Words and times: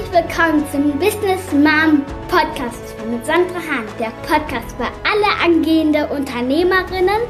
Herzlich 0.00 0.24
willkommen 0.24 0.64
zum 0.72 0.98
Business 0.98 1.52
Mom 1.52 2.02
Podcast 2.28 2.94
mit 3.10 3.26
Sandra 3.26 3.56
Hahn. 3.56 3.86
Der 3.98 4.10
Podcast 4.26 4.74
für 4.76 4.86
alle 5.04 5.44
angehende 5.44 6.06
Unternehmerinnen, 6.06 7.20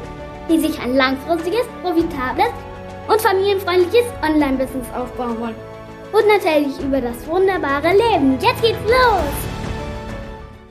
die 0.49 0.57
sich 0.57 0.79
ein 0.79 0.95
langfristiges, 0.95 1.65
profitables 1.81 2.51
und 3.09 3.19
familienfreundliches 3.19 4.07
Online-Business 4.23 4.87
aufbauen 4.95 5.39
wollen. 5.41 5.55
Und 6.13 6.27
natürlich 6.27 6.79
über 6.79 7.01
das 7.01 7.27
wunderbare 7.27 7.91
Leben. 7.91 8.37
Jetzt 8.39 8.61
geht's 8.61 8.79
los! 8.85 9.50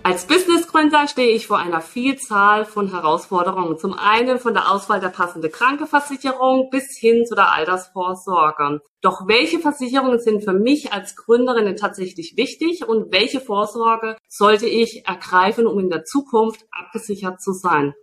Als 0.02 0.26
Businessgründer 0.26 1.08
stehe 1.08 1.32
ich 1.36 1.46
vor 1.46 1.58
einer 1.58 1.82
Vielzahl 1.82 2.64
von 2.64 2.90
Herausforderungen. 2.90 3.76
Zum 3.76 3.92
einen 3.92 4.38
von 4.38 4.54
der 4.54 4.72
Auswahl 4.72 4.98
der 4.98 5.10
passenden 5.10 5.52
Krankenversicherung 5.52 6.70
bis 6.70 6.96
hin 6.98 7.26
zu 7.26 7.34
der 7.34 7.52
Altersvorsorge. 7.52 8.80
Doch 9.02 9.28
welche 9.28 9.58
Versicherungen 9.58 10.18
sind 10.18 10.42
für 10.42 10.54
mich 10.54 10.94
als 10.94 11.16
Gründerin 11.16 11.76
tatsächlich 11.76 12.34
wichtig 12.38 12.88
und 12.88 13.12
welche 13.12 13.40
Vorsorge 13.40 14.16
sollte 14.26 14.66
ich 14.66 15.06
ergreifen, 15.06 15.66
um 15.66 15.78
in 15.78 15.90
der 15.90 16.04
Zukunft 16.04 16.64
abgesichert 16.70 17.42
zu 17.42 17.52
sein? 17.52 17.94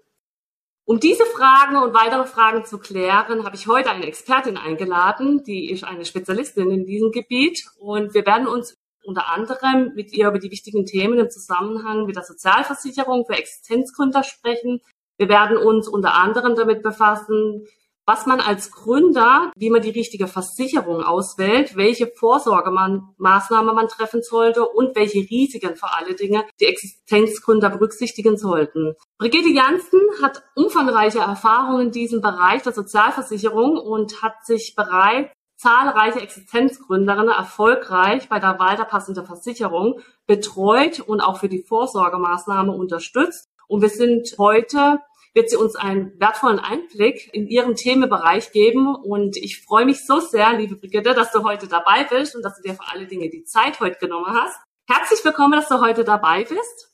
Um 0.86 1.00
diese 1.02 1.26
Fragen 1.26 1.76
und 1.78 1.94
weitere 1.94 2.26
Fragen 2.26 2.64
zu 2.64 2.78
klären, 2.78 3.44
habe 3.44 3.56
ich 3.56 3.68
heute 3.68 3.90
eine 3.90 4.06
Expertin 4.06 4.56
eingeladen, 4.56 5.44
die 5.44 5.70
ist 5.70 5.84
eine 5.84 6.06
Spezialistin 6.06 6.70
in 6.70 6.86
diesem 6.86 7.12
Gebiet 7.12 7.66
und 7.80 8.14
wir 8.14 8.26
werden 8.26 8.48
uns 8.48 8.77
unter 9.08 9.30
anderem 9.30 9.94
mit 9.96 10.12
ihr 10.12 10.28
über 10.28 10.40
die 10.40 10.52
wichtigen 10.52 10.86
Themen 10.86 11.18
im 11.18 11.30
Zusammenhang 11.30 12.06
mit 12.06 12.18
der 12.18 12.24
Sozialversicherung 12.24 13.26
für 13.26 13.38
Existenzgründer 13.38 14.24
sprechen. 14.24 14.82
Wir 15.18 15.30
werden 15.30 15.58
uns 15.58 15.88
unter 15.88 16.14
anderem 16.14 16.56
damit 16.56 16.84
befassen, 16.84 17.66
was 18.06 18.26
man 18.26 18.40
als 18.40 18.72
Gründer, 18.72 19.52
wie 19.58 19.70
man 19.70 19.82
die 19.82 19.90
richtige 19.90 20.28
Versicherung 20.28 21.04
auswählt, 21.04 21.76
welche 21.76 22.08
Vorsorgemaßnahmen 22.08 23.76
man 23.76 23.88
treffen 23.90 24.24
sollte 24.24 24.66
und 24.66 24.96
welche 24.96 25.20
Risiken 25.20 25.76
vor 25.76 25.90
alle 25.94 26.16
Dinge 26.16 26.46
die 26.62 26.66
Existenzgründer 26.66 27.70
berücksichtigen 27.70 28.38
sollten. 28.38 28.96
Brigitte 29.18 29.50
Janssen 29.50 30.00
hat 30.22 30.42
umfangreiche 30.56 31.20
Erfahrungen 31.20 31.88
in 31.88 31.92
diesem 31.92 32.22
Bereich 32.22 32.62
der 32.62 32.72
Sozialversicherung 32.72 33.78
und 33.78 34.22
hat 34.22 34.46
sich 34.46 34.74
bereits 34.76 35.32
zahlreiche 35.58 36.22
Existenzgründerinnen 36.22 37.34
erfolgreich 37.34 38.30
bei 38.30 38.40
der 38.40 38.60
Wahl 38.60 38.78
der 38.78 38.86
passenden 38.86 39.26
Versicherung 39.26 40.00
betreut 40.26 41.00
und 41.00 41.20
auch 41.20 41.40
für 41.40 41.50
die 41.50 41.64
Vorsorgemaßnahme 41.64 42.72
unterstützt. 42.72 43.50
Und 43.68 43.82
wir 43.82 43.90
sind 43.90 44.36
heute 44.38 45.00
wird 45.38 45.52
sie 45.52 45.56
uns 45.56 45.76
einen 45.76 46.20
wertvollen 46.20 46.60
Einblick 46.60 47.32
in 47.32 47.48
ihren 47.48 47.76
Themenbereich 47.76 48.52
geben. 48.52 48.96
Und 48.96 49.38
ich 49.38 49.62
freue 49.62 49.86
mich 49.86 50.04
so 50.04 50.20
sehr, 50.20 50.54
liebe 50.54 50.76
Brigitte, 50.76 51.14
dass 51.14 51.32
du 51.32 51.44
heute 51.44 51.68
dabei 51.68 52.06
bist 52.06 52.36
und 52.36 52.42
dass 52.42 52.56
du 52.56 52.64
dir 52.64 52.74
für 52.74 52.92
alle 52.92 53.06
Dinge 53.06 53.30
die 53.30 53.44
Zeit 53.44 53.80
heute 53.80 54.00
genommen 54.00 54.34
hast. 54.34 54.60
Herzlich 54.90 55.24
willkommen, 55.24 55.52
dass 55.52 55.70
du 55.70 55.80
heute 55.80 56.04
dabei 56.04 56.44
bist. 56.44 56.92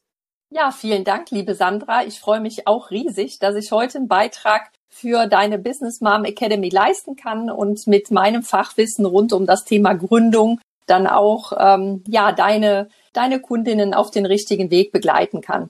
Ja, 0.50 0.72
vielen 0.72 1.06
Dank, 1.06 1.32
liebe 1.32 1.56
Sandra. 1.56 2.04
Ich 2.04 2.20
freue 2.20 2.42
mich 2.42 2.68
auch 2.68 2.92
riesig, 2.92 3.40
dass 3.40 3.56
ich 3.56 3.72
heute 3.72 4.00
einen 4.00 4.08
Beitrag 4.10 4.72
für 4.94 5.28
deine 5.28 5.58
Business 5.58 6.02
Mom 6.02 6.24
Academy 6.24 6.70
leisten 6.70 7.16
kann 7.16 7.50
und 7.50 7.88
mit 7.88 8.12
meinem 8.12 8.44
Fachwissen 8.44 9.06
rund 9.06 9.34
um 9.34 9.46
das 9.46 9.66
Thema 9.66 9.94
Gründung 9.94 10.60
dann 10.86 11.08
auch 11.08 11.54
ähm, 11.58 12.04
ja 12.08 12.32
deine 12.32 12.90
deine 13.14 13.40
Kundinnen 13.40 13.94
auf 13.94 14.12
den 14.12 14.26
richtigen 14.26 14.72
Weg 14.72 14.92
begleiten 14.92 15.42
kann. 15.42 15.70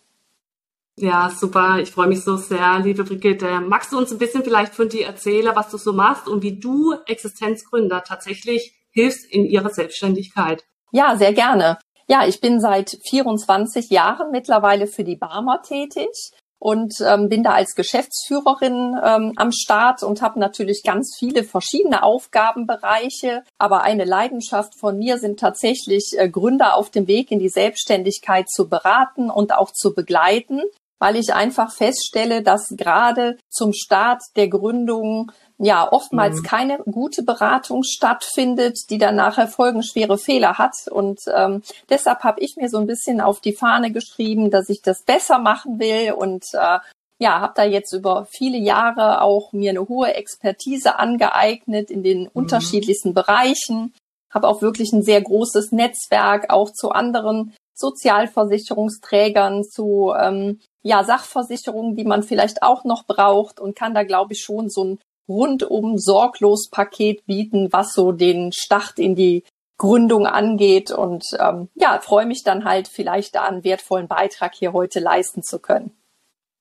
Ja, 0.95 1.31
super. 1.35 1.79
Ich 1.79 1.91
freue 1.91 2.07
mich 2.07 2.23
so 2.23 2.37
sehr, 2.37 2.79
liebe 2.79 3.03
Brigitte. 3.03 3.61
Magst 3.61 3.91
du 3.91 3.97
uns 3.97 4.11
ein 4.11 4.19
bisschen 4.19 4.43
vielleicht 4.43 4.75
von 4.75 4.89
dir 4.89 5.07
erzählen, 5.07 5.55
was 5.55 5.69
du 5.69 5.77
so 5.77 5.91
machst 5.91 6.27
und 6.27 6.43
wie 6.43 6.59
du 6.59 6.93
Existenzgründer 7.07 8.03
tatsächlich 8.03 8.75
hilfst 8.91 9.25
in 9.25 9.45
ihrer 9.45 9.69
Selbstständigkeit? 9.69 10.63
Ja, 10.91 11.15
sehr 11.15 11.33
gerne. 11.33 11.79
Ja, 12.07 12.27
ich 12.27 12.41
bin 12.41 12.59
seit 12.59 12.99
24 13.09 13.89
Jahren 13.89 14.29
mittlerweile 14.31 14.85
für 14.85 15.03
die 15.03 15.15
Barmer 15.15 15.61
tätig 15.63 16.31
und 16.63 16.93
ähm, 17.05 17.27
bin 17.27 17.43
da 17.43 17.55
als 17.55 17.75
Geschäftsführerin 17.75 18.95
ähm, 19.03 19.33
am 19.35 19.51
Start 19.51 20.01
und 20.01 20.21
habe 20.21 20.39
natürlich 20.39 20.81
ganz 20.85 21.13
viele 21.19 21.43
verschiedene 21.43 22.03
Aufgabenbereiche. 22.03 23.43
Aber 23.57 23.81
eine 23.81 24.05
Leidenschaft 24.05 24.79
von 24.79 24.97
mir 24.97 25.17
sind 25.17 25.41
tatsächlich 25.41 26.13
äh, 26.17 26.29
Gründer 26.29 26.77
auf 26.77 26.89
dem 26.89 27.05
Weg 27.07 27.31
in 27.31 27.39
die 27.39 27.49
Selbstständigkeit 27.49 28.49
zu 28.49 28.69
beraten 28.69 29.29
und 29.29 29.53
auch 29.53 29.71
zu 29.71 29.93
begleiten 29.93 30.61
weil 31.03 31.17
ich 31.17 31.33
einfach 31.33 31.73
feststelle, 31.73 32.43
dass 32.43 32.69
gerade 32.77 33.37
zum 33.49 33.73
Start 33.73 34.21
der 34.37 34.47
Gründung 34.47 35.33
ja 35.57 35.91
oftmals 35.91 36.37
mhm. 36.37 36.43
keine 36.43 36.77
gute 36.77 37.23
Beratung 37.23 37.83
stattfindet, 37.83 38.77
die 38.89 38.99
dann 38.99 39.17
nachher 39.17 39.49
folgenschwere 39.49 40.17
Fehler 40.17 40.57
hat. 40.57 40.75
Und 40.89 41.19
ähm, 41.35 41.61
deshalb 41.89 42.23
habe 42.23 42.39
ich 42.39 42.55
mir 42.55 42.69
so 42.69 42.77
ein 42.77 42.87
bisschen 42.87 43.19
auf 43.19 43.41
die 43.41 43.51
Fahne 43.51 43.91
geschrieben, 43.91 44.49
dass 44.49 44.69
ich 44.69 44.81
das 44.81 45.03
besser 45.03 45.39
machen 45.39 45.77
will 45.77 46.13
und 46.13 46.45
äh, 46.53 46.79
ja, 47.19 47.41
habe 47.41 47.53
da 47.53 47.65
jetzt 47.65 47.91
über 47.91 48.25
viele 48.31 48.57
Jahre 48.57 49.21
auch 49.23 49.51
mir 49.51 49.71
eine 49.71 49.89
hohe 49.89 50.13
Expertise 50.13 50.99
angeeignet 50.99 51.91
in 51.91 52.03
den 52.03 52.21
mhm. 52.21 52.29
unterschiedlichsten 52.31 53.13
Bereichen, 53.13 53.93
habe 54.29 54.47
auch 54.47 54.61
wirklich 54.61 54.93
ein 54.93 55.03
sehr 55.03 55.21
großes 55.21 55.73
Netzwerk 55.73 56.49
auch 56.49 56.71
zu 56.71 56.91
anderen 56.91 57.53
Sozialversicherungsträgern, 57.73 59.63
zu 59.63 60.13
ähm, 60.17 60.59
ja, 60.81 61.03
Sachversicherungen, 61.03 61.95
die 61.95 62.05
man 62.05 62.23
vielleicht 62.23 62.63
auch 62.63 62.83
noch 62.83 63.05
braucht 63.05 63.59
und 63.59 63.75
kann 63.75 63.93
da, 63.93 64.03
glaube 64.03 64.33
ich, 64.33 64.41
schon 64.41 64.69
so 64.69 64.83
ein 64.83 64.99
rundum 65.27 65.97
sorglos 65.97 66.69
Paket 66.69 67.25
bieten, 67.25 67.69
was 67.71 67.93
so 67.93 68.11
den 68.11 68.51
Start 68.51 68.99
in 68.99 69.15
die 69.15 69.43
Gründung 69.77 70.27
angeht. 70.27 70.91
Und 70.91 71.23
ähm, 71.39 71.69
ja, 71.75 71.99
freue 72.01 72.25
mich 72.25 72.43
dann 72.43 72.65
halt 72.65 72.87
vielleicht 72.87 73.35
da 73.35 73.43
einen 73.43 73.63
wertvollen 73.63 74.07
Beitrag 74.07 74.53
hier 74.55 74.73
heute 74.73 74.99
leisten 74.99 75.43
zu 75.43 75.59
können. 75.59 75.91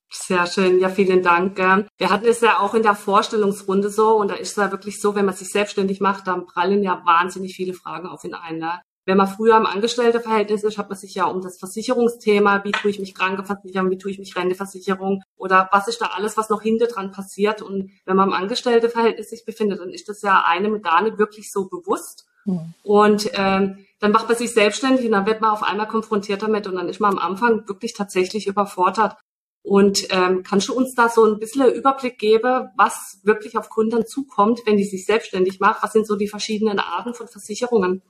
Sehr 0.09 0.45
schön, 0.45 0.79
ja, 0.79 0.89
vielen 0.89 1.23
Dank. 1.23 1.57
Wir 1.57 2.09
hatten 2.11 2.27
es 2.27 2.41
ja 2.41 2.59
auch 2.59 2.75
in 2.75 2.83
der 2.83 2.93
Vorstellungsrunde 2.93 3.89
so 3.89 4.15
und 4.15 4.29
da 4.29 4.35
ist 4.35 4.51
es 4.51 4.55
ja 4.57 4.71
wirklich 4.71 5.01
so, 5.01 5.15
wenn 5.15 5.25
man 5.25 5.33
sich 5.33 5.49
selbstständig 5.49 6.01
macht, 6.01 6.27
dann 6.27 6.45
prallen 6.45 6.83
ja 6.83 7.01
wahnsinnig 7.03 7.55
viele 7.55 7.73
Fragen 7.73 8.07
auf 8.07 8.23
ihn 8.23 8.35
ein. 8.35 8.63
Wenn 9.05 9.17
man 9.17 9.27
früher 9.27 9.57
im 9.57 9.65
Angestellteverhältnis 9.65 10.63
ist, 10.63 10.77
hat 10.77 10.89
man 10.89 10.97
sich 10.97 11.13
ja 11.15 11.25
um 11.25 11.41
das 11.41 11.59
Versicherungsthema, 11.59 12.63
wie 12.63 12.71
tue 12.71 12.89
ich 12.89 12.99
mich 12.99 13.13
Krankenversicherung, 13.13 13.89
wie 13.89 13.97
tue 13.97 14.11
ich 14.11 14.19
mich 14.19 14.35
Renteversicherung 14.35 15.23
oder 15.35 15.67
was 15.73 15.89
ist 15.89 16.01
da 16.01 16.11
alles, 16.15 16.37
was 16.37 16.49
noch 16.49 16.61
hinter 16.61 16.87
dran 16.87 17.11
passiert. 17.11 17.61
Und 17.61 17.91
wenn 18.05 18.15
man 18.15 18.29
im 18.29 18.33
Angestellteverhältnis 18.33 19.29
sich 19.29 19.43
befindet, 19.43 19.81
dann 19.81 19.89
ist 19.89 20.07
das 20.07 20.21
ja 20.21 20.43
einem 20.45 20.81
gar 20.81 21.01
nicht 21.01 21.17
wirklich 21.17 21.51
so 21.51 21.67
bewusst. 21.67 22.25
Mhm. 22.45 22.73
Und 22.83 23.29
ähm, 23.33 23.85
dann 23.99 24.11
macht 24.11 24.29
man 24.29 24.37
sich 24.37 24.53
selbstständig 24.53 25.05
und 25.05 25.11
dann 25.11 25.25
wird 25.25 25.41
man 25.41 25.51
auf 25.51 25.63
einmal 25.63 25.87
konfrontiert 25.87 26.41
damit 26.41 26.67
und 26.67 26.75
dann 26.75 26.87
ist 26.87 27.01
man 27.01 27.13
am 27.13 27.19
Anfang 27.19 27.67
wirklich 27.67 27.93
tatsächlich 27.93 28.47
überfordert. 28.47 29.17
Und 29.63 30.07
ähm, 30.09 30.43
kannst 30.43 30.67
du 30.67 30.75
uns 30.75 30.93
da 30.93 31.07
so 31.07 31.25
ein 31.25 31.39
bisschen 31.39 31.73
Überblick 31.73 32.19
geben, 32.19 32.69
was 32.75 33.19
wirklich 33.23 33.57
auf 33.57 33.69
Gründern 33.69 34.05
zukommt, 34.05 34.61
wenn 34.65 34.75
die 34.75 34.83
sich 34.83 35.05
selbstständig 35.05 35.61
machen? 35.61 35.77
Was 35.81 35.93
sind 35.93 36.05
so 36.05 36.17
die 36.17 36.27
verschiedenen 36.27 36.79
Arten 36.79 37.13
von 37.13 37.29
Versicherungen? 37.29 38.01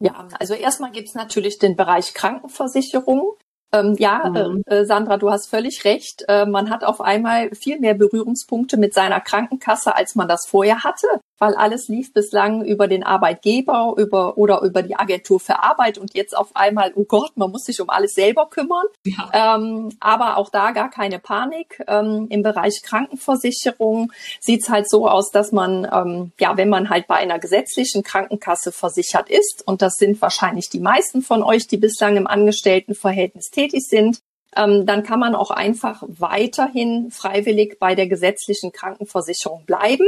Ja, 0.00 0.26
also 0.38 0.54
erstmal 0.54 0.92
gibt's 0.92 1.14
natürlich 1.14 1.58
den 1.58 1.76
Bereich 1.76 2.14
Krankenversicherung. 2.14 3.34
Ähm, 3.72 3.94
ja, 3.98 4.28
mhm. 4.28 4.62
äh, 4.66 4.84
Sandra, 4.84 5.16
du 5.16 5.30
hast 5.30 5.48
völlig 5.48 5.84
recht. 5.84 6.24
Äh, 6.28 6.46
man 6.46 6.70
hat 6.70 6.84
auf 6.84 7.00
einmal 7.00 7.50
viel 7.54 7.78
mehr 7.78 7.94
Berührungspunkte 7.94 8.76
mit 8.76 8.94
seiner 8.94 9.20
Krankenkasse, 9.20 9.94
als 9.94 10.14
man 10.14 10.28
das 10.28 10.46
vorher 10.46 10.82
hatte 10.84 11.06
weil 11.40 11.54
alles 11.54 11.88
lief 11.88 12.12
bislang 12.12 12.62
über 12.64 12.86
den 12.86 13.02
Arbeitgeber 13.02 13.94
über, 13.96 14.36
oder 14.36 14.60
über 14.60 14.82
die 14.82 14.94
Agentur 14.94 15.40
für 15.40 15.62
Arbeit 15.62 15.96
und 15.96 16.14
jetzt 16.14 16.36
auf 16.36 16.54
einmal, 16.54 16.92
oh 16.94 17.04
Gott, 17.04 17.32
man 17.36 17.50
muss 17.50 17.64
sich 17.64 17.80
um 17.80 17.88
alles 17.88 18.12
selber 18.12 18.46
kümmern. 18.50 18.84
Ja. 19.04 19.56
Ähm, 19.56 19.90
aber 20.00 20.36
auch 20.36 20.50
da 20.50 20.72
gar 20.72 20.90
keine 20.90 21.18
Panik. 21.18 21.82
Ähm, 21.88 22.26
Im 22.28 22.42
Bereich 22.42 22.82
Krankenversicherung 22.82 24.12
sieht's 24.38 24.68
halt 24.68 24.88
so 24.90 25.08
aus, 25.08 25.30
dass 25.30 25.50
man, 25.50 25.88
ähm, 25.90 26.32
ja, 26.38 26.58
wenn 26.58 26.68
man 26.68 26.90
halt 26.90 27.06
bei 27.06 27.16
einer 27.16 27.38
gesetzlichen 27.38 28.02
Krankenkasse 28.02 28.70
versichert 28.70 29.30
ist, 29.30 29.66
und 29.66 29.80
das 29.80 29.94
sind 29.94 30.20
wahrscheinlich 30.20 30.68
die 30.68 30.80
meisten 30.80 31.22
von 31.22 31.42
euch, 31.42 31.66
die 31.66 31.78
bislang 31.78 32.18
im 32.18 32.26
Angestelltenverhältnis 32.26 33.50
tätig 33.60 33.82
sind, 33.86 34.20
ähm, 34.56 34.86
dann 34.86 35.02
kann 35.02 35.20
man 35.20 35.34
auch 35.34 35.50
einfach 35.50 36.02
weiterhin 36.06 37.10
freiwillig 37.10 37.78
bei 37.78 37.94
der 37.94 38.06
gesetzlichen 38.06 38.72
Krankenversicherung 38.72 39.64
bleiben. 39.64 40.06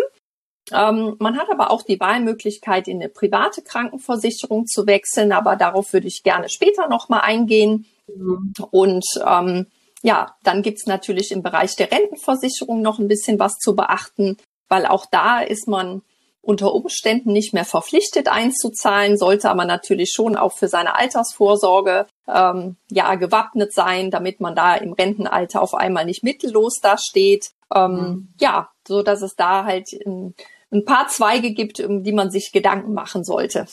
Ähm, 0.72 1.16
man 1.18 1.38
hat 1.38 1.50
aber 1.50 1.70
auch 1.70 1.82
die 1.82 2.00
Wahlmöglichkeit, 2.00 2.88
in 2.88 3.00
eine 3.00 3.08
private 3.08 3.62
Krankenversicherung 3.62 4.66
zu 4.66 4.86
wechseln, 4.86 5.32
aber 5.32 5.56
darauf 5.56 5.92
würde 5.92 6.08
ich 6.08 6.22
gerne 6.22 6.48
später 6.48 6.88
nochmal 6.88 7.20
eingehen. 7.22 7.86
Mhm. 8.06 8.52
Und 8.70 9.04
ähm, 9.26 9.66
ja, 10.02 10.36
dann 10.42 10.62
gibt's 10.62 10.86
natürlich 10.86 11.30
im 11.30 11.42
Bereich 11.42 11.76
der 11.76 11.90
Rentenversicherung 11.90 12.82
noch 12.82 12.98
ein 12.98 13.08
bisschen 13.08 13.38
was 13.38 13.58
zu 13.58 13.76
beachten, 13.76 14.36
weil 14.68 14.86
auch 14.86 15.06
da 15.10 15.40
ist 15.40 15.68
man 15.68 16.02
unter 16.42 16.74
Umständen 16.74 17.32
nicht 17.32 17.54
mehr 17.54 17.64
verpflichtet 17.64 18.28
einzuzahlen, 18.28 19.16
sollte 19.16 19.48
aber 19.48 19.64
natürlich 19.64 20.10
schon 20.12 20.36
auch 20.36 20.52
für 20.52 20.68
seine 20.68 20.96
Altersvorsorge 20.96 22.06
ähm, 22.28 22.76
ja 22.90 23.14
gewappnet 23.14 23.72
sein, 23.72 24.10
damit 24.10 24.40
man 24.40 24.56
da 24.56 24.74
im 24.74 24.92
Rentenalter 24.92 25.62
auf 25.62 25.74
einmal 25.74 26.04
nicht 26.04 26.24
mittellos 26.24 26.80
dasteht. 26.82 27.52
Ähm, 27.74 27.92
mhm. 27.92 28.28
Ja, 28.40 28.70
so 28.86 29.02
dass 29.02 29.22
es 29.22 29.36
da 29.36 29.64
halt 29.64 29.92
ein, 30.04 30.34
ein 30.72 30.84
paar 30.84 31.06
Zweige 31.08 31.52
gibt, 31.52 31.78
um 31.78 32.02
die 32.02 32.12
man 32.12 32.30
sich 32.30 32.50
Gedanken 32.52 32.92
machen 32.92 33.22
sollte. 33.22 33.66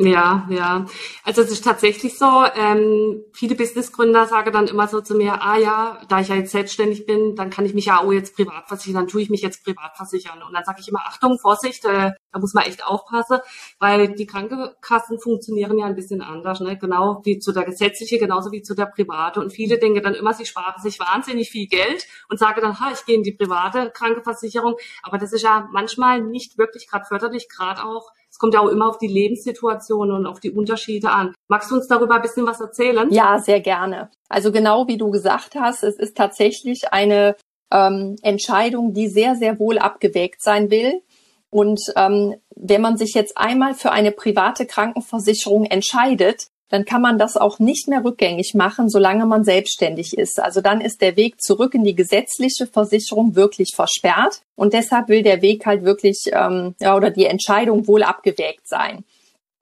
Ja, 0.00 0.46
ja. 0.48 0.86
Also 1.24 1.42
es 1.42 1.50
ist 1.50 1.64
tatsächlich 1.64 2.16
so, 2.16 2.44
ähm, 2.54 3.24
viele 3.32 3.56
Businessgründer 3.56 4.26
sagen 4.26 4.52
dann 4.52 4.68
immer 4.68 4.86
so 4.86 5.00
zu 5.00 5.16
mir, 5.16 5.42
ah 5.42 5.58
ja, 5.58 6.00
da 6.08 6.20
ich 6.20 6.28
ja 6.28 6.36
jetzt 6.36 6.52
selbstständig 6.52 7.04
bin, 7.04 7.34
dann 7.34 7.50
kann 7.50 7.66
ich 7.66 7.74
mich 7.74 7.86
ja 7.86 8.00
auch 8.00 8.12
jetzt 8.12 8.36
privat 8.36 8.68
versichern, 8.68 8.94
dann 8.94 9.08
tue 9.08 9.22
ich 9.22 9.28
mich 9.28 9.42
jetzt 9.42 9.64
privat 9.64 9.96
versichern. 9.96 10.40
Und 10.44 10.54
dann 10.54 10.62
sage 10.64 10.80
ich 10.80 10.88
immer, 10.88 11.00
Achtung, 11.00 11.40
Vorsicht, 11.40 11.84
äh, 11.84 12.12
da 12.30 12.38
muss 12.38 12.54
man 12.54 12.64
echt 12.64 12.86
aufpassen, 12.86 13.38
weil 13.80 14.14
die 14.14 14.26
Krankenkassen 14.26 15.18
funktionieren 15.18 15.76
ja 15.78 15.86
ein 15.86 15.96
bisschen 15.96 16.22
anders, 16.22 16.60
ne? 16.60 16.78
genau 16.78 17.20
wie 17.24 17.40
zu 17.40 17.50
der 17.50 17.64
gesetzliche, 17.64 18.18
genauso 18.18 18.52
wie 18.52 18.62
zu 18.62 18.76
der 18.76 18.86
private. 18.86 19.40
Und 19.40 19.52
viele 19.52 19.78
denken 19.78 20.04
dann 20.04 20.14
immer, 20.14 20.32
sie 20.32 20.46
sparen 20.46 20.80
sich 20.80 21.00
wahnsinnig 21.00 21.50
viel 21.50 21.66
Geld 21.66 22.06
und 22.28 22.38
sagen 22.38 22.60
dann, 22.60 22.78
ha, 22.78 22.92
ich 22.92 23.04
gehe 23.04 23.16
in 23.16 23.24
die 23.24 23.32
private 23.32 23.90
Krankenversicherung. 23.92 24.76
Aber 25.02 25.18
das 25.18 25.32
ist 25.32 25.42
ja 25.42 25.68
manchmal 25.72 26.20
nicht 26.20 26.56
wirklich 26.56 26.86
gerade 26.86 27.04
förderlich, 27.04 27.48
gerade 27.48 27.82
auch 27.82 28.12
es 28.30 28.38
kommt 28.38 28.54
ja 28.54 28.60
auch 28.60 28.68
immer 28.68 28.88
auf 28.88 28.98
die 28.98 29.08
Lebenssituation 29.08 30.12
und 30.12 30.26
auf 30.26 30.40
die 30.40 30.50
Unterschiede 30.50 31.10
an. 31.10 31.34
Magst 31.48 31.70
du 31.70 31.76
uns 31.76 31.88
darüber 31.88 32.16
ein 32.16 32.22
bisschen 32.22 32.46
was 32.46 32.60
erzählen? 32.60 33.10
Ja, 33.10 33.38
sehr 33.38 33.60
gerne. 33.60 34.10
Also 34.28 34.52
genau 34.52 34.86
wie 34.86 34.98
du 34.98 35.10
gesagt 35.10 35.54
hast, 35.54 35.82
es 35.82 35.96
ist 35.96 36.16
tatsächlich 36.16 36.92
eine 36.92 37.36
ähm, 37.72 38.16
Entscheidung, 38.22 38.92
die 38.92 39.08
sehr, 39.08 39.34
sehr 39.36 39.58
wohl 39.58 39.78
abgewägt 39.78 40.42
sein 40.42 40.70
will. 40.70 41.02
Und 41.50 41.80
ähm, 41.96 42.36
wenn 42.54 42.82
man 42.82 42.96
sich 42.98 43.14
jetzt 43.14 43.38
einmal 43.38 43.74
für 43.74 43.90
eine 43.90 44.12
private 44.12 44.66
Krankenversicherung 44.66 45.64
entscheidet, 45.64 46.48
dann 46.68 46.84
kann 46.84 47.00
man 47.00 47.18
das 47.18 47.36
auch 47.36 47.58
nicht 47.58 47.88
mehr 47.88 48.04
rückgängig 48.04 48.54
machen, 48.54 48.88
solange 48.88 49.24
man 49.26 49.42
selbstständig 49.44 50.16
ist. 50.16 50.40
Also 50.40 50.60
dann 50.60 50.80
ist 50.80 51.00
der 51.00 51.16
Weg 51.16 51.40
zurück 51.40 51.74
in 51.74 51.84
die 51.84 51.94
gesetzliche 51.94 52.66
Versicherung 52.66 53.34
wirklich 53.34 53.72
versperrt. 53.74 54.42
Und 54.54 54.74
deshalb 54.74 55.08
will 55.08 55.22
der 55.22 55.40
Weg 55.40 55.64
halt 55.64 55.84
wirklich, 55.84 56.30
ähm, 56.32 56.74
ja, 56.80 56.94
oder 56.94 57.10
die 57.10 57.24
Entscheidung 57.24 57.86
wohl 57.86 58.02
abgewägt 58.02 58.68
sein. 58.68 59.04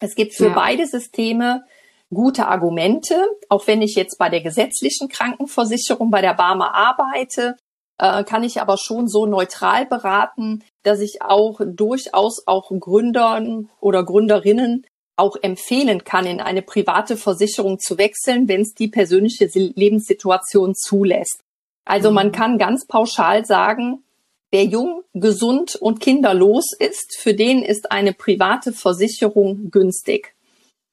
Es 0.00 0.14
gibt 0.14 0.34
für 0.34 0.48
ja. 0.48 0.54
beide 0.54 0.86
Systeme 0.86 1.64
gute 2.12 2.46
Argumente, 2.46 3.14
auch 3.48 3.66
wenn 3.66 3.82
ich 3.82 3.94
jetzt 3.94 4.18
bei 4.18 4.28
der 4.28 4.40
gesetzlichen 4.40 5.08
Krankenversicherung, 5.08 6.10
bei 6.10 6.20
der 6.20 6.34
Barmer 6.34 6.74
arbeite, 6.74 7.56
äh, 7.98 8.24
kann 8.24 8.44
ich 8.44 8.60
aber 8.60 8.76
schon 8.76 9.08
so 9.08 9.26
neutral 9.26 9.86
beraten, 9.86 10.62
dass 10.82 11.00
ich 11.00 11.22
auch 11.22 11.60
durchaus 11.64 12.46
auch 12.46 12.70
Gründern 12.78 13.70
oder 13.80 14.04
Gründerinnen 14.04 14.86
auch 15.16 15.36
empfehlen 15.40 16.04
kann, 16.04 16.26
in 16.26 16.40
eine 16.40 16.62
private 16.62 17.16
Versicherung 17.16 17.78
zu 17.78 17.98
wechseln, 17.98 18.48
wenn 18.48 18.60
es 18.60 18.74
die 18.74 18.88
persönliche 18.88 19.48
Lebenssituation 19.54 20.74
zulässt. 20.74 21.40
Also 21.86 22.10
man 22.10 22.28
mhm. 22.28 22.32
kann 22.32 22.58
ganz 22.58 22.86
pauschal 22.86 23.46
sagen, 23.46 24.04
wer 24.50 24.64
jung, 24.64 25.02
gesund 25.14 25.76
und 25.76 26.00
kinderlos 26.00 26.72
ist, 26.78 27.16
für 27.18 27.34
den 27.34 27.62
ist 27.62 27.90
eine 27.90 28.12
private 28.12 28.72
Versicherung 28.72 29.70
günstig. 29.70 30.34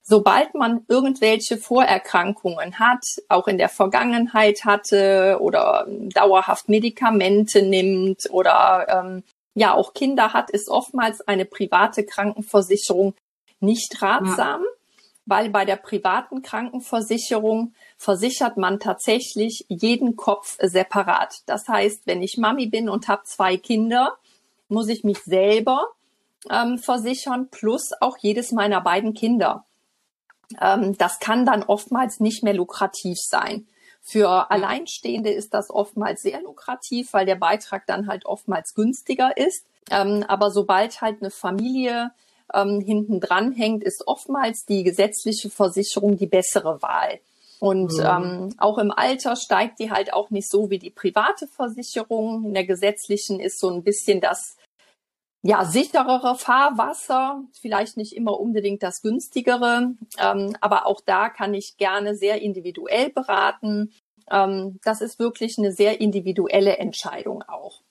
Sobald 0.06 0.54
man 0.54 0.84
irgendwelche 0.90 1.58
Vorerkrankungen 1.58 2.78
hat, 2.78 3.04
auch 3.30 3.48
in 3.48 3.58
der 3.58 3.70
Vergangenheit 3.70 4.66
hatte 4.66 5.38
oder 5.40 5.88
dauerhaft 5.88 6.68
Medikamente 6.68 7.62
nimmt 7.62 8.30
oder 8.30 8.86
ähm, 8.90 9.24
ja 9.56 9.74
auch 9.74 9.94
Kinder 9.94 10.34
hat, 10.34 10.50
ist 10.50 10.70
oftmals 10.70 11.22
eine 11.22 11.46
private 11.46 12.06
Krankenversicherung 12.06 13.14
nicht 13.64 14.02
ratsam, 14.02 14.62
ja. 14.62 14.68
weil 15.26 15.50
bei 15.50 15.66
der 15.66 15.78
privaten 15.78 16.42
Krankenversicherung 16.42 17.74
versichert 17.98 18.58
man 18.58 18.80
tatsächlich 18.80 19.66
jeden 19.70 20.16
Kopf 20.16 20.58
separat. 20.62 21.42
Das 21.46 21.68
heißt, 21.68 22.06
wenn 22.06 22.22
ich 22.22 22.38
Mami 22.38 22.68
bin 22.68 22.90
und 22.90 23.08
habe 23.08 23.24
zwei 23.24 23.58
Kinder, 23.58 24.18
muss 24.68 24.90
ich 24.90 25.04
mich 25.04 25.20
selber 25.20 25.88
ähm, 26.50 26.78
versichern 26.78 27.48
plus 27.50 27.92
auch 28.02 28.18
jedes 28.18 28.52
meiner 28.52 28.82
beiden 28.82 29.14
Kinder. 29.14 29.66
Ähm, 30.60 30.98
das 30.98 31.20
kann 31.20 31.46
dann 31.46 31.64
oftmals 31.64 32.20
nicht 32.20 32.44
mehr 32.44 32.54
lukrativ 32.54 33.18
sein. 33.20 33.68
Für 34.02 34.52
Alleinstehende 34.52 35.32
ist 35.32 35.54
das 35.54 35.70
oftmals 35.70 36.22
sehr 36.22 36.42
lukrativ, 36.42 37.14
weil 37.14 37.26
der 37.26 37.36
Beitrag 37.36 37.88
dann 37.88 38.08
halt 38.08 38.26
oftmals 38.26 38.74
günstiger 38.74 39.38
ist. 39.38 39.66
Ähm, 39.90 40.26
aber 40.28 40.52
sobald 40.52 41.02
halt 41.02 41.22
eine 41.22 41.32
Familie 41.32 42.12
ähm, 42.54 42.82
hinten 42.82 43.20
dran 43.20 43.52
hängt, 43.52 43.84
ist 43.84 44.08
oftmals 44.08 44.66
die 44.66 44.84
gesetzliche 44.84 45.50
Versicherung 45.50 46.18
die 46.18 46.28
bessere 46.28 46.82
Wahl. 46.82 47.20
Und 47.60 47.94
mhm. 47.94 48.06
ähm, 48.06 48.54
auch 48.58 48.78
im 48.78 48.92
Alter 48.92 49.36
steigt 49.36 49.80
die 49.80 49.92
halt 49.92 50.14
auch 50.14 50.32
nicht 50.32 50.50
so 50.50 50.70
wie 50.70 50.80
die 50.80 50.90
private 50.90 51.48
Versicherung. 51.48 52.44
In 52.46 52.54
der 52.54 52.66
gesetzlichen 52.66 53.40
ist 53.40 53.60
so 53.60 53.70
ein 53.70 53.84
bisschen 53.84 54.20
das 54.20 54.58
ja 55.44 55.66
sicherere 55.66 56.36
Fahrwasser, 56.36 57.44
vielleicht 57.60 57.98
nicht 57.98 58.16
immer 58.16 58.40
unbedingt 58.40 58.82
das 58.82 59.02
günstigere, 59.02 59.94
ähm, 60.18 60.56
aber 60.62 60.88
auch 60.88 61.02
da 61.06 61.30
kann 61.30 61.54
ich 61.54 61.78
gerne 61.78 62.16
sehr 62.16 62.42
individuell 62.42 63.10
beraten. 63.10 63.94
Ähm, 64.32 64.80
das 64.84 65.02
ist 65.02 65.20
wirklich 65.20 65.58
eine 65.58 65.72
sehr 65.72 66.02
individuelle 66.02 66.78
Entscheidung 66.78 67.44
auch. 67.44 67.82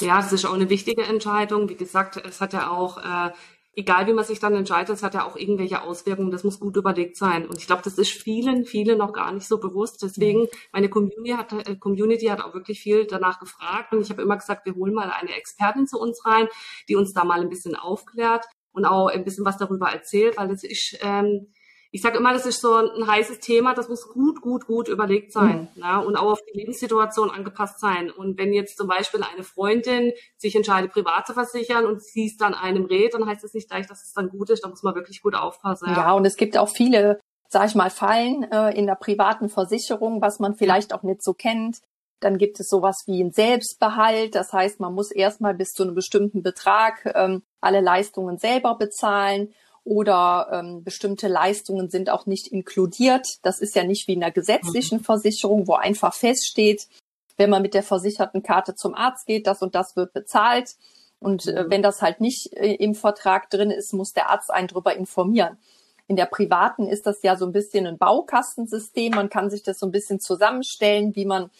Ja, 0.00 0.16
das 0.16 0.32
ist 0.32 0.44
auch 0.44 0.54
eine 0.54 0.70
wichtige 0.70 1.04
Entscheidung. 1.04 1.68
Wie 1.68 1.76
gesagt, 1.76 2.16
es 2.16 2.40
hat 2.40 2.52
ja 2.52 2.70
auch 2.70 2.98
äh, 2.98 3.30
egal 3.76 4.06
wie 4.06 4.12
man 4.12 4.24
sich 4.24 4.40
dann 4.40 4.54
entscheidet, 4.54 4.90
es 4.90 5.02
hat 5.02 5.14
ja 5.14 5.26
auch 5.26 5.36
irgendwelche 5.36 5.82
Auswirkungen. 5.82 6.30
Das 6.30 6.44
muss 6.44 6.60
gut 6.60 6.76
überlegt 6.76 7.16
sein. 7.16 7.46
Und 7.46 7.58
ich 7.58 7.66
glaube, 7.66 7.82
das 7.82 7.98
ist 7.98 8.10
vielen, 8.10 8.64
vielen 8.64 8.98
noch 8.98 9.12
gar 9.12 9.32
nicht 9.32 9.46
so 9.46 9.58
bewusst. 9.58 10.02
Deswegen, 10.02 10.42
mhm. 10.42 10.48
meine 10.72 10.88
Community 10.88 11.30
hat, 11.30 11.52
äh, 11.52 11.76
Community 11.76 12.26
hat 12.26 12.40
auch 12.40 12.54
wirklich 12.54 12.80
viel 12.80 13.06
danach 13.06 13.40
gefragt. 13.40 13.92
Und 13.92 14.00
ich 14.00 14.10
habe 14.10 14.22
immer 14.22 14.36
gesagt, 14.36 14.66
wir 14.66 14.74
holen 14.74 14.94
mal 14.94 15.10
eine 15.10 15.34
Expertin 15.36 15.86
zu 15.86 15.98
uns 15.98 16.24
rein, 16.24 16.48
die 16.88 16.96
uns 16.96 17.12
da 17.12 17.24
mal 17.24 17.40
ein 17.40 17.48
bisschen 17.48 17.76
aufklärt 17.76 18.44
und 18.72 18.84
auch 18.84 19.08
ein 19.08 19.24
bisschen 19.24 19.44
was 19.44 19.56
darüber 19.56 19.88
erzählt, 19.88 20.36
weil 20.36 20.48
das 20.48 20.64
ist, 20.64 20.98
ähm, 21.00 21.48
ich 21.94 22.02
sage 22.02 22.18
immer, 22.18 22.32
das 22.32 22.44
ist 22.44 22.60
so 22.60 22.74
ein 22.74 23.06
heißes 23.06 23.38
Thema, 23.38 23.72
das 23.72 23.88
muss 23.88 24.08
gut, 24.08 24.40
gut, 24.40 24.66
gut 24.66 24.88
überlegt 24.88 25.30
sein 25.30 25.68
mhm. 25.76 25.80
ne? 25.80 26.04
und 26.04 26.16
auch 26.16 26.32
auf 26.32 26.40
die 26.42 26.58
Lebenssituation 26.58 27.30
angepasst 27.30 27.78
sein. 27.78 28.10
Und 28.10 28.36
wenn 28.36 28.52
jetzt 28.52 28.76
zum 28.76 28.88
Beispiel 28.88 29.22
eine 29.22 29.44
Freundin 29.44 30.12
sich 30.36 30.56
entscheidet, 30.56 30.90
privat 30.90 31.28
zu 31.28 31.34
versichern 31.34 31.86
und 31.86 32.02
sie 32.02 32.26
es 32.26 32.36
dann 32.36 32.52
einem 32.52 32.86
rät, 32.86 33.14
dann 33.14 33.24
heißt 33.24 33.44
das 33.44 33.54
nicht 33.54 33.70
gleich, 33.70 33.86
dass 33.86 34.02
es 34.02 34.12
dann 34.12 34.28
gut 34.28 34.50
ist. 34.50 34.64
Da 34.64 34.68
muss 34.70 34.82
man 34.82 34.96
wirklich 34.96 35.22
gut 35.22 35.36
aufpassen. 35.36 35.86
Ja, 35.86 35.94
ja 35.94 36.12
und 36.14 36.24
es 36.24 36.34
gibt 36.34 36.58
auch 36.58 36.68
viele, 36.68 37.20
sag 37.48 37.68
ich 37.68 37.76
mal, 37.76 37.90
Fallen 37.90 38.42
äh, 38.50 38.76
in 38.76 38.86
der 38.86 38.96
privaten 38.96 39.48
Versicherung, 39.48 40.20
was 40.20 40.40
man 40.40 40.56
vielleicht 40.56 40.94
auch 40.94 41.04
nicht 41.04 41.22
so 41.22 41.32
kennt. 41.32 41.78
Dann 42.18 42.38
gibt 42.38 42.58
es 42.58 42.68
sowas 42.68 43.04
wie 43.06 43.22
ein 43.22 43.30
Selbstbehalt. 43.30 44.34
Das 44.34 44.52
heißt, 44.52 44.80
man 44.80 44.94
muss 44.94 45.12
erstmal 45.12 45.54
bis 45.54 45.70
zu 45.70 45.84
einem 45.84 45.94
bestimmten 45.94 46.42
Betrag 46.42 47.12
ähm, 47.14 47.44
alle 47.60 47.80
Leistungen 47.80 48.36
selber 48.38 48.76
bezahlen 48.76 49.54
oder 49.84 50.48
ähm, 50.50 50.82
bestimmte 50.82 51.28
Leistungen 51.28 51.90
sind 51.90 52.10
auch 52.10 52.26
nicht 52.26 52.48
inkludiert. 52.48 53.38
Das 53.42 53.60
ist 53.60 53.74
ja 53.76 53.84
nicht 53.84 54.08
wie 54.08 54.14
in 54.14 54.22
einer 54.22 54.32
gesetzlichen 54.32 54.98
mhm. 54.98 55.04
Versicherung, 55.04 55.68
wo 55.68 55.74
einfach 55.74 56.14
feststeht, 56.14 56.88
wenn 57.36 57.50
man 57.50 57.62
mit 57.62 57.74
der 57.74 57.82
versicherten 57.82 58.42
Karte 58.42 58.74
zum 58.74 58.94
Arzt 58.94 59.26
geht, 59.26 59.46
das 59.46 59.60
und 59.60 59.74
das 59.74 59.94
wird 59.94 60.12
bezahlt. 60.14 60.76
Und 61.20 61.46
äh, 61.46 61.64
mhm. 61.64 61.70
wenn 61.70 61.82
das 61.82 62.00
halt 62.00 62.20
nicht 62.20 62.54
äh, 62.54 62.74
im 62.74 62.94
Vertrag 62.94 63.50
drin 63.50 63.70
ist, 63.70 63.92
muss 63.92 64.12
der 64.12 64.30
Arzt 64.30 64.50
einen 64.50 64.68
darüber 64.68 64.96
informieren. 64.96 65.58
In 66.06 66.16
der 66.16 66.26
privaten 66.26 66.86
ist 66.86 67.06
das 67.06 67.22
ja 67.22 67.36
so 67.36 67.46
ein 67.46 67.52
bisschen 67.52 67.86
ein 67.86 67.98
Baukastensystem. 67.98 69.14
Man 69.14 69.30
kann 69.30 69.50
sich 69.50 69.62
das 69.62 69.78
so 69.78 69.86
ein 69.86 69.92
bisschen 69.92 70.20
zusammenstellen, 70.20 71.14
wie 71.14 71.24
man 71.24 71.50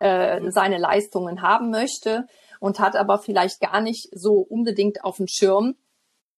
äh, 0.00 0.40
mhm. 0.40 0.50
seine 0.50 0.78
Leistungen 0.78 1.42
haben 1.42 1.70
möchte 1.70 2.26
und 2.60 2.78
hat 2.78 2.96
aber 2.96 3.18
vielleicht 3.18 3.60
gar 3.60 3.80
nicht 3.80 4.08
so 4.12 4.34
unbedingt 4.34 5.04
auf 5.04 5.16
dem 5.16 5.28
Schirm, 5.28 5.76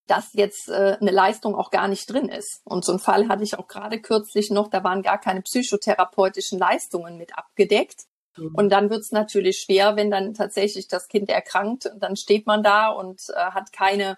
dass 0.07 0.33
jetzt 0.33 0.69
äh, 0.69 0.97
eine 0.99 1.11
Leistung 1.11 1.55
auch 1.55 1.71
gar 1.71 1.87
nicht 1.87 2.11
drin 2.11 2.29
ist. 2.29 2.61
Und 2.63 2.85
so 2.85 2.91
einen 2.91 2.99
Fall 2.99 3.27
hatte 3.27 3.43
ich 3.43 3.57
auch 3.57 3.67
gerade 3.67 3.99
kürzlich 3.99 4.51
noch, 4.51 4.69
da 4.69 4.83
waren 4.83 5.01
gar 5.01 5.19
keine 5.19 5.41
psychotherapeutischen 5.41 6.59
Leistungen 6.59 7.17
mit 7.17 7.37
abgedeckt. 7.37 8.03
Mhm. 8.37 8.53
Und 8.55 8.69
dann 8.69 8.89
wird 8.89 9.01
es 9.01 9.11
natürlich 9.11 9.59
schwer, 9.59 9.95
wenn 9.95 10.11
dann 10.11 10.33
tatsächlich 10.33 10.87
das 10.87 11.07
Kind 11.07 11.29
erkrankt, 11.29 11.91
dann 11.97 12.15
steht 12.15 12.45
man 12.45 12.63
da 12.63 12.89
und 12.89 13.21
äh, 13.29 13.51
hat 13.51 13.71
keine 13.71 14.17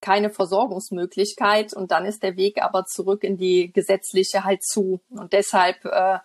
keine 0.00 0.30
Versorgungsmöglichkeit 0.30 1.74
und 1.74 1.90
dann 1.90 2.06
ist 2.06 2.22
der 2.22 2.36
Weg 2.36 2.62
aber 2.62 2.84
zurück 2.84 3.24
in 3.24 3.36
die 3.36 3.72
gesetzliche 3.72 4.44
halt 4.44 4.62
zu. 4.62 5.00
Und 5.10 5.32
deshalb 5.32 5.84
äh, 5.84 6.18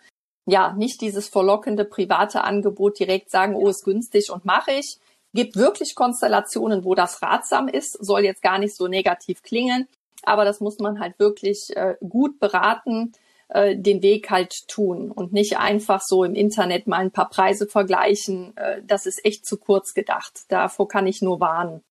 ja 0.45 0.73
nicht 0.73 1.01
dieses 1.01 1.27
verlockende 1.29 1.85
private 1.85 2.43
Angebot 2.43 2.99
direkt 2.99 3.31
sagen, 3.31 3.55
oh, 3.55 3.67
ist 3.67 3.83
günstig 3.83 4.29
und 4.29 4.45
mache 4.45 4.73
ich, 4.73 4.99
gibt 5.33 5.55
wirklich 5.55 5.95
Konstellationen, 5.95 6.83
wo 6.83 6.95
das 6.95 7.21
ratsam 7.21 7.67
ist, 7.67 7.93
soll 8.03 8.21
jetzt 8.21 8.41
gar 8.41 8.59
nicht 8.59 8.75
so 8.75 8.87
negativ 8.87 9.41
klingen, 9.43 9.87
aber 10.23 10.45
das 10.45 10.59
muss 10.59 10.79
man 10.79 10.99
halt 10.99 11.19
wirklich 11.19 11.69
äh, 11.75 11.95
gut 12.07 12.39
beraten, 12.39 13.13
äh, 13.49 13.75
den 13.75 14.01
Weg 14.01 14.29
halt 14.29 14.67
tun 14.67 15.11
und 15.11 15.33
nicht 15.33 15.57
einfach 15.57 16.01
so 16.01 16.23
im 16.23 16.35
Internet 16.35 16.87
mal 16.87 16.97
ein 16.97 17.11
paar 17.11 17.29
Preise 17.29 17.67
vergleichen. 17.67 18.55
Äh, 18.57 18.81
das 18.85 19.05
ist 19.05 19.25
echt 19.25 19.45
zu 19.45 19.57
kurz 19.57 19.93
gedacht. 19.93 20.41
Davor 20.47 20.87
kann 20.87 21.07
ich 21.07 21.21
nur 21.21 21.39
warnen. 21.39 21.83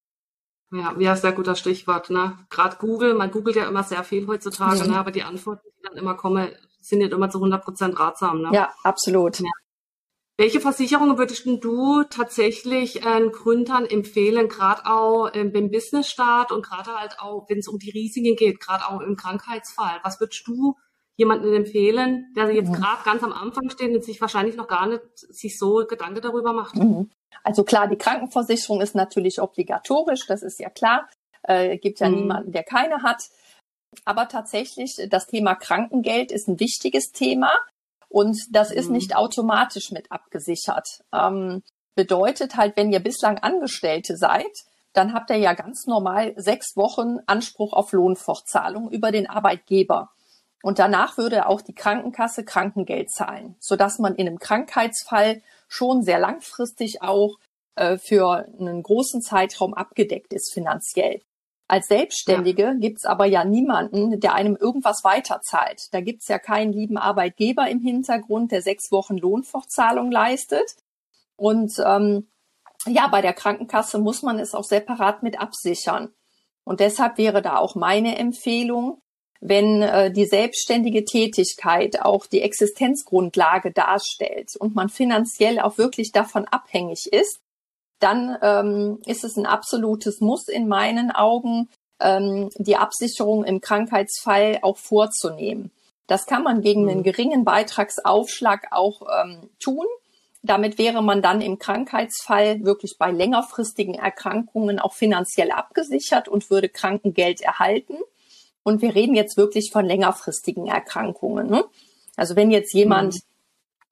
Ja, 0.73 0.95
ja, 0.99 1.15
sehr 1.15 1.33
guter 1.33 1.55
Stichwort. 1.55 2.09
Ne? 2.09 2.39
Gerade 2.49 2.77
Google, 2.79 3.15
man 3.15 3.31
googelt 3.31 3.57
ja 3.57 3.69
immer 3.69 3.83
sehr 3.83 4.05
viel 4.05 4.27
heutzutage, 4.27 4.85
mhm. 4.85 4.91
ne? 4.93 4.99
aber 4.99 5.11
die 5.11 5.23
Antworten, 5.23 5.69
die 5.79 5.83
dann 5.83 5.97
immer 5.97 6.15
kommen, 6.15 6.49
sind 6.81 6.99
nicht 6.99 7.13
immer 7.13 7.29
zu 7.29 7.39
100 7.39 7.63
Prozent 7.63 8.01
ratsam. 8.01 8.43
Ne? 8.43 8.51
Ja, 8.53 8.73
absolut. 8.83 9.39
Ja. 9.39 9.47
Welche 10.43 10.61
Versicherungen 10.61 11.19
würdest 11.19 11.47
du 11.47 12.03
tatsächlich 12.03 13.07
äh, 13.07 13.29
Gründern 13.31 13.87
empfehlen, 13.87 14.49
gerade 14.49 14.87
auch 14.87 15.33
äh, 15.33 15.45
beim 15.45 15.71
Businessstart 15.71 16.51
und 16.51 16.67
gerade 16.67 16.97
halt 16.97 17.21
auch, 17.21 17.49
wenn 17.49 17.61
es 17.61 17.69
um 17.69 17.79
die 17.79 17.91
Risiken 17.91 18.35
geht, 18.35 18.59
gerade 18.59 18.89
auch 18.89 19.03
im 19.03 19.15
Krankheitsfall? 19.15 20.01
Was 20.03 20.19
würdest 20.19 20.45
du 20.49 20.75
jemanden 21.15 21.55
empfehlen, 21.55 22.33
der 22.35 22.51
jetzt 22.51 22.71
mhm. 22.71 22.75
gerade 22.75 23.05
ganz 23.05 23.23
am 23.23 23.33
Anfang 23.33 23.71
steht 23.71 23.95
und 23.95 24.03
sich 24.03 24.21
wahrscheinlich 24.21 24.57
noch 24.57 24.67
gar 24.67 24.89
nicht 24.89 25.03
sich 25.15 25.57
so 25.57 25.87
Gedanken 25.89 26.21
darüber 26.21 26.53
macht? 26.53 26.75
Mhm. 26.75 27.09
Also 27.45 27.63
klar, 27.63 27.87
die 27.87 27.95
Krankenversicherung 27.95 28.81
ist 28.81 28.97
natürlich 28.97 29.41
obligatorisch, 29.41 30.27
das 30.27 30.43
ist 30.43 30.59
ja 30.59 30.71
klar. 30.71 31.09
Äh, 31.45 31.79
gibt 31.79 32.01
ja 32.01 32.09
mhm. 32.09 32.17
niemanden, 32.17 32.51
der 32.51 32.65
keine 32.65 33.05
hat. 33.05 33.29
Aber 34.05 34.27
tatsächlich, 34.27 34.97
das 35.09 35.29
Thema 35.29 35.55
Krankengeld 35.55 36.33
ist 36.33 36.49
ein 36.49 36.59
wichtiges 36.59 37.13
Thema 37.13 37.53
und 38.13 38.39
das 38.51 38.71
ist 38.71 38.89
mhm. 38.89 38.93
nicht 38.93 39.17
automatisch 39.17 39.91
mit 39.91 40.13
abgesichert. 40.13 41.03
Ähm, 41.15 41.63
bedeutet 41.95 42.57
halt, 42.57 42.77
wenn 42.77 42.93
ihr 42.93 43.01
bislang 43.01 43.39
Angestellte 43.39 44.17
seid, 44.17 44.53
dann 44.93 45.15
habt 45.15 45.31
ihr 45.31 45.39
ja 45.39 45.55
ganz 45.55 45.87
normal 45.87 46.35
sechs 46.37 46.77
Wochen 46.77 47.19
Anspruch 47.27 47.73
auf 47.73 47.93
Lohnfortzahlung 47.93 48.91
über 48.91 49.13
den 49.13 49.29
Arbeitgeber. 49.29 50.11
Und 50.63 50.79
danach 50.79 51.17
würde 51.17 51.47
auch 51.47 51.63
die 51.63 51.75
Krankenkasse 51.75 52.45
Krankengeld 52.45 53.11
zahlen, 53.11 53.57
sodass 53.59 53.99
man 53.99 54.15
in 54.15 54.29
einem 54.29 54.39
Krankheitsfall 54.39 55.43
schon 55.67 56.03
sehr 56.03 56.19
langfristig 56.19 57.01
auch 57.01 57.39
äh, 57.77 57.97
für 57.97 58.47
einen 58.59 58.83
großen 58.83 59.23
Zeitraum 59.23 59.73
abgedeckt 59.73 60.35
ist 60.35 60.53
finanziell. 60.53 61.23
Als 61.73 61.87
Selbstständige 61.87 62.65
ja. 62.65 62.75
gibt's 62.75 63.07
aber 63.07 63.25
ja 63.25 63.47
niemanden, 63.47 64.21
der 64.21 64.35
einem 64.35 64.57
irgendwas 64.57 65.05
weiterzahlt. 65.05 65.89
Da 65.93 66.03
gibt's 66.03 66.29
ja 66.29 66.39
keinen 66.39 66.71
lieben 66.71 66.99
Arbeitgeber 66.99 67.67
im 67.67 67.81
Hintergrund, 67.81 68.53
der 68.53 68.61
sechs 68.61 68.93
Wochen 68.93 69.17
Lohnfortzahlung 69.17 70.13
leistet. 70.13 70.77
Und 71.35 71.73
ähm, 71.83 72.29
ja, 72.85 73.09
bei 73.09 73.23
der 73.23 73.33
Krankenkasse 73.33 73.99
muss 73.99 74.21
man 74.21 74.39
es 74.39 74.55
auch 74.55 74.65
separat 74.65 75.23
mit 75.23 75.41
absichern. 75.41 76.13
Und 76.63 76.81
deshalb 76.81 77.17
wäre 77.17 77.41
da 77.41 77.57
auch 77.57 77.75
meine 77.75 78.19
Empfehlung, 78.19 79.01
wenn 79.41 79.81
äh, 79.81 80.13
die 80.13 80.27
selbstständige 80.27 81.07
Tätigkeit 81.07 82.03
auch 82.03 82.27
die 82.27 82.43
Existenzgrundlage 82.43 83.73
darstellt 83.73 84.57
und 84.59 84.75
man 84.75 84.91
finanziell 84.91 85.59
auch 85.59 85.79
wirklich 85.79 86.13
davon 86.13 86.45
abhängig 86.45 87.11
ist, 87.11 87.41
dann 88.03 88.37
ähm, 88.43 88.99
ist 89.07 89.25
es 89.25 89.37
ein 89.37 89.47
absolutes 89.47 90.21
Muss 90.21 90.49
in 90.49 90.67
meinen 90.67 91.11
Augen, 91.11 91.69
ähm, 92.01 92.51
die 92.57 92.77
Absicherung 92.77 93.45
im 93.45 93.61
Krankheitsfall 93.61 94.59
auch 94.63 94.77
vorzunehmen. 94.77 95.71
Das 96.07 96.27
kann 96.27 96.43
man 96.43 96.63
gegen 96.63 96.89
einen 96.89 97.01
mhm. 97.01 97.05
geringen 97.05 97.45
Beitragsaufschlag 97.45 98.69
auch 98.73 99.03
ähm, 99.03 99.49
tun. 99.61 99.87
Damit 100.43 100.77
wäre 100.79 101.01
man 101.03 101.23
dann 101.23 101.41
im 101.41 101.61
Krankheitsfall 101.61 102.65
wirklich 102.65 102.97
bei 102.99 103.13
längerfristigen 103.13 103.95
Erkrankungen 103.95 104.81
auch 104.81 104.95
finanziell 104.95 105.53
abgesichert 105.53 106.27
und 106.27 106.51
würde 106.51 106.69
Krankengeld 106.69 107.41
erhalten. 107.41 107.95
Und 108.65 108.83
wir 108.83 108.95
reden 108.97 109.15
jetzt 109.15 109.37
wirklich 109.37 109.71
von 109.71 109.87
längerfristigen 109.87 110.67
Erkrankungen. 110.67 111.49
Ne? 111.49 111.65
Also 112.17 112.35
wenn 112.35 112.51
jetzt 112.51 112.75
jemand 112.75 113.15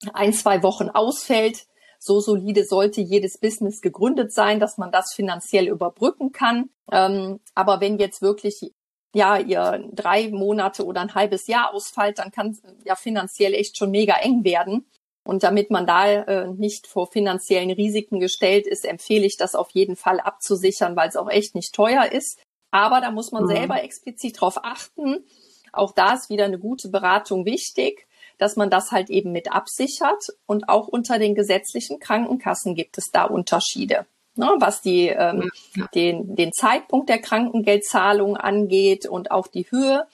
mhm. 0.02 0.10
ein, 0.12 0.32
zwei 0.32 0.64
Wochen 0.64 0.90
ausfällt, 0.90 1.66
so 2.02 2.18
solide 2.18 2.64
sollte 2.64 3.02
jedes 3.02 3.38
Business 3.38 3.82
gegründet 3.82 4.32
sein, 4.32 4.58
dass 4.58 4.78
man 4.78 4.90
das 4.90 5.12
finanziell 5.12 5.68
überbrücken 5.68 6.32
kann. 6.32 6.70
Ähm, 6.90 7.40
aber 7.54 7.80
wenn 7.80 7.98
jetzt 7.98 8.22
wirklich 8.22 8.72
ja 9.14 9.38
ihr 9.38 9.86
drei 9.92 10.30
Monate 10.30 10.86
oder 10.86 11.02
ein 11.02 11.14
halbes 11.14 11.46
Jahr 11.46 11.74
ausfällt, 11.74 12.18
dann 12.18 12.30
kann 12.30 12.58
ja 12.84 12.96
finanziell 12.96 13.54
echt 13.54 13.76
schon 13.76 13.90
mega 13.90 14.16
eng 14.16 14.44
werden. 14.44 14.86
Und 15.24 15.42
damit 15.42 15.70
man 15.70 15.86
da 15.86 16.10
äh, 16.10 16.48
nicht 16.48 16.86
vor 16.86 17.06
finanziellen 17.06 17.70
Risiken 17.70 18.18
gestellt 18.18 18.66
ist, 18.66 18.86
empfehle 18.86 19.26
ich 19.26 19.36
das 19.36 19.54
auf 19.54 19.70
jeden 19.70 19.94
Fall 19.94 20.20
abzusichern, 20.20 20.96
weil 20.96 21.10
es 21.10 21.16
auch 21.16 21.28
echt 21.28 21.54
nicht 21.54 21.74
teuer 21.74 22.10
ist. 22.10 22.40
Aber 22.70 23.02
da 23.02 23.10
muss 23.10 23.30
man 23.30 23.44
mhm. 23.44 23.48
selber 23.48 23.82
explizit 23.82 24.40
drauf 24.40 24.64
achten. 24.64 25.26
Auch 25.72 25.92
da 25.92 26.14
ist 26.14 26.30
wieder 26.30 26.46
eine 26.46 26.58
gute 26.58 26.88
Beratung 26.88 27.44
wichtig, 27.44 28.08
dass 28.40 28.56
man 28.56 28.70
das 28.70 28.90
halt 28.90 29.10
eben 29.10 29.32
mit 29.32 29.52
absichert. 29.52 30.28
Und 30.46 30.68
auch 30.68 30.88
unter 30.88 31.18
den 31.18 31.34
gesetzlichen 31.34 32.00
Krankenkassen 32.00 32.74
gibt 32.74 32.98
es 32.98 33.10
da 33.12 33.24
Unterschiede. 33.24 34.06
Ne, 34.36 34.48
was 34.58 34.80
die, 34.80 35.08
ähm, 35.08 35.50
ja. 35.74 35.88
den, 35.94 36.36
den 36.36 36.52
Zeitpunkt 36.52 37.08
der 37.08 37.18
Krankengeldzahlung 37.18 38.36
angeht 38.36 39.06
und 39.06 39.30
auch 39.30 39.48
die 39.48 39.70
Höhe. 39.70 40.06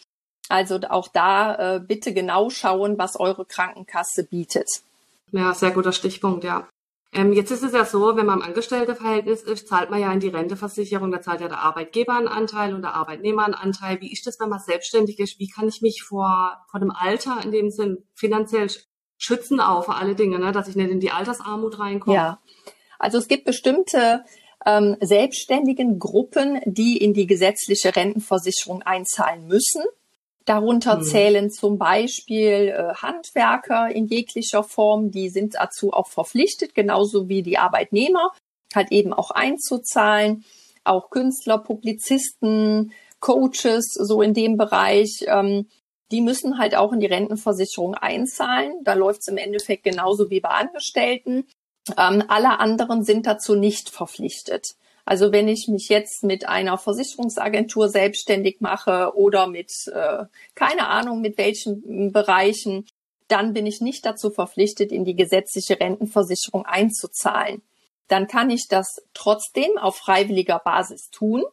Also 0.49 0.81
auch 0.89 1.09
da 1.09 1.77
äh, 1.77 1.81
bitte 1.81 2.15
genau 2.15 2.51
schauen, 2.51 2.99
was 2.99 3.19
eure 3.19 3.45
Krankenkasse 3.45 4.25
bietet. 4.25 4.69
Ja, 5.33 5.53
sehr 5.55 5.71
guter 5.71 5.93
Stichpunkt, 5.93 6.45
ja. 6.45 6.67
Ähm, 7.13 7.33
jetzt 7.33 7.51
ist 7.51 7.63
es 7.63 7.73
ja 7.73 7.85
so, 7.85 8.17
wenn 8.17 8.27
man 8.27 8.41
im 8.41 8.45
Angestelltenverhältnis 8.45 9.43
ist, 9.43 9.69
zahlt 9.69 9.91
man 9.91 10.01
ja 10.01 10.13
in 10.13 10.21
die 10.21 10.29
Renteversicherung, 10.29 11.11
da 11.11 11.23
zahlt 11.23 11.41
ja 11.41 11.49
der 11.49 11.61
Arbeitgeber 11.61 12.17
einen 12.17 12.29
Anteil 12.29 12.75
und 12.75 12.83
der 12.83 12.95
Arbeitnehmer 12.95 13.45
einen 13.45 13.55
Anteil. 13.55 14.01
Wie 14.01 14.13
ist 14.13 14.27
das, 14.27 14.39
wenn 14.41 14.49
man 14.49 14.59
selbstständig 14.59 15.19
ist? 15.19 15.39
Wie 15.39 15.49
kann 15.49 15.69
ich 15.69 15.81
mich 15.83 16.03
vor, 16.03 16.59
vor 16.71 16.81
dem 16.81 16.91
Alter 16.91 17.41
in 17.43 17.53
dem 17.53 17.71
Sinn 17.71 18.05
finanziell 18.15 18.69
schützen 19.19 19.61
auch 19.61 19.85
vor 19.85 19.97
alle 19.97 20.15
Dinge, 20.15 20.39
ne? 20.39 20.53
dass 20.53 20.69
ich 20.69 20.77
nicht 20.77 20.91
in 20.91 21.01
die 21.01 21.11
Altersarmut 21.11 21.79
reinkomme? 21.79 22.17
Ja, 22.17 22.41
also 22.99 23.19
es 23.19 23.29
gibt 23.29 23.45
bestimmte 23.45 24.25
ähm, 24.65 24.97
selbstständigen 25.01 25.99
Gruppen, 25.99 26.61
die 26.67 26.97
in 26.97 27.15
die 27.15 27.27
gesetzliche 27.27 27.95
Rentenversicherung 27.95 28.83
einzahlen 28.83 29.47
müssen. 29.47 29.83
Darunter 30.47 30.99
hm. 30.99 31.03
zählen 31.03 31.51
zum 31.51 31.77
Beispiel 31.77 32.69
äh, 32.69 32.95
Handwerker 32.95 33.91
in 33.91 34.07
jeglicher 34.07 34.63
Form, 34.63 35.11
die 35.11 35.29
sind 35.29 35.57
dazu 35.57 35.93
auch 35.93 36.09
verpflichtet, 36.09 36.75
genauso 36.75 37.29
wie 37.29 37.43
die 37.43 37.59
Arbeitnehmer, 37.59 38.31
halt 38.75 38.93
eben 38.93 39.13
auch 39.13 39.33
einzuzahlen. 39.33 40.45
Auch 40.85 41.11
Künstler, 41.11 41.59
Publizisten, 41.59 42.93
Coaches, 43.19 43.93
so 43.93 44.23
in 44.23 44.35
dem 44.35 44.57
Bereich, 44.57 45.25
ähm, 45.27 45.67
die 46.13 46.21
müssen 46.21 46.59
halt 46.59 46.77
auch 46.77 46.93
in 46.93 47.01
die 47.01 47.07
Rentenversicherung 47.07 47.97
einzahlen. 47.97 48.85
Da 48.85 48.95
läuft 48.95 49.23
es 49.23 49.29
im 49.29 49.39
Endeffekt 49.39 49.83
genauso 49.83 50.31
wie 50.31 50.41
bei 50.41 50.51
Angestellten. 50.51 51.49
Ähm, 51.99 52.23
alle 52.29 52.61
anderen 52.61 53.03
sind 53.03 53.27
dazu 53.27 53.57
nicht 53.57 53.91
verpflichtet. 53.91 54.77
Also 55.07 55.31
wenn 55.31 55.47
ich 55.47 55.69
mich 55.69 55.89
jetzt 55.89 56.25
mit 56.25 56.49
einer 56.49 56.79
Versicherungsagentur 56.79 57.89
selbstständig 57.89 58.57
mache 58.61 59.13
oder 59.15 59.47
mit, 59.47 59.71
äh, 59.87 60.25
keine 60.57 60.89
Ahnung, 60.89 61.21
mit 61.21 61.39
welchen 61.39 62.13
Bereichen, 62.13 62.87
dann 63.29 63.53
bin 63.53 63.67
ich 63.67 63.81
nicht 63.81 64.05
dazu 64.05 64.31
verpflichtet, 64.31 64.91
in 64.91 65.05
die 65.05 65.15
gesetzliche 65.15 65.79
Rentenversicherung 65.79 66.67
einzuzahlen. 66.67 67.63
Dann 68.09 68.27
kann 68.27 68.51
ich 68.51 68.67
das 68.69 68.97
trotzdem 69.15 69.79
auf 69.79 69.97
freiwilliger 69.97 70.59
Basis 70.59 71.09
tun. 71.11 71.45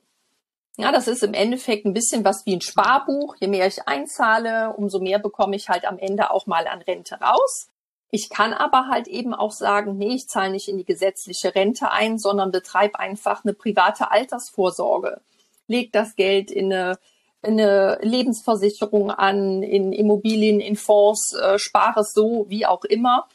Ja, 0.78 0.92
das 0.92 1.08
ist 1.08 1.22
im 1.22 1.36
Endeffekt 1.36 1.86
ein 1.86 1.94
bisschen 1.94 2.26
was 2.26 2.48
wie 2.48 2.56
ein 2.56 2.62
Sparbuch. 2.62 3.36
Je 3.40 3.48
mehr 3.48 3.68
ich 3.68 3.88
einzahle, 3.88 4.74
umso 4.76 5.00
mehr 5.00 5.20
bekomme 5.20 5.56
ich 5.56 5.70
halt 5.70 5.86
am 5.86 6.00
Ende 6.00 6.32
auch 6.32 6.48
mal 6.48 6.68
an 6.68 6.82
Rente 6.82 7.20
raus. 7.22 7.70
Ich 8.16 8.30
kann 8.30 8.54
aber 8.54 8.90
halt 8.90 9.08
eben 9.08 9.34
auch 9.34 9.52
sagen, 9.52 9.98
nee, 9.98 10.14
ich 10.14 10.28
zahle 10.28 10.52
nicht 10.52 10.68
in 10.68 10.78
die 10.78 10.86
gesetzliche 10.86 11.56
Rente 11.56 11.90
ein, 11.90 12.20
sondern 12.20 12.52
betreibe 12.52 13.00
einfach 13.00 13.44
eine 13.44 13.56
private 13.56 14.12
Altersvorsorge. 14.12 15.20
Leg 15.66 15.92
das 15.92 16.16
Geld 16.16 16.52
in 16.52 16.72
eine, 16.72 17.00
in 17.42 17.60
eine 17.60 17.98
Lebensversicherung 18.04 19.10
an, 19.10 19.64
in 19.64 19.92
Immobilien, 19.94 20.60
in 20.60 20.76
Fonds, 20.76 21.34
äh, 21.34 21.58
spare 21.58 22.02
es 22.02 22.14
so, 22.14 22.46
wie 22.50 22.68
auch 22.68 22.84
immer. 22.84 23.28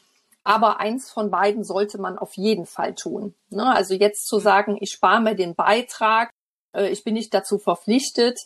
Aber 0.45 0.79
eins 0.79 1.11
von 1.11 1.29
beiden 1.29 1.65
sollte 1.65 1.99
man 1.99 2.17
auf 2.17 2.37
jeden 2.37 2.65
Fall 2.65 2.95
tun. 2.95 3.35
Ne? 3.49 3.65
Also 3.65 3.95
jetzt 3.95 4.27
zu 4.27 4.39
sagen, 4.39 4.77
ich 4.79 4.91
spare 4.91 5.19
mir 5.19 5.35
den 5.35 5.55
Beitrag, 5.55 6.31
äh, 6.73 6.87
ich 6.87 7.03
bin 7.03 7.15
nicht 7.15 7.33
dazu 7.33 7.57
verpflichtet, 7.57 8.39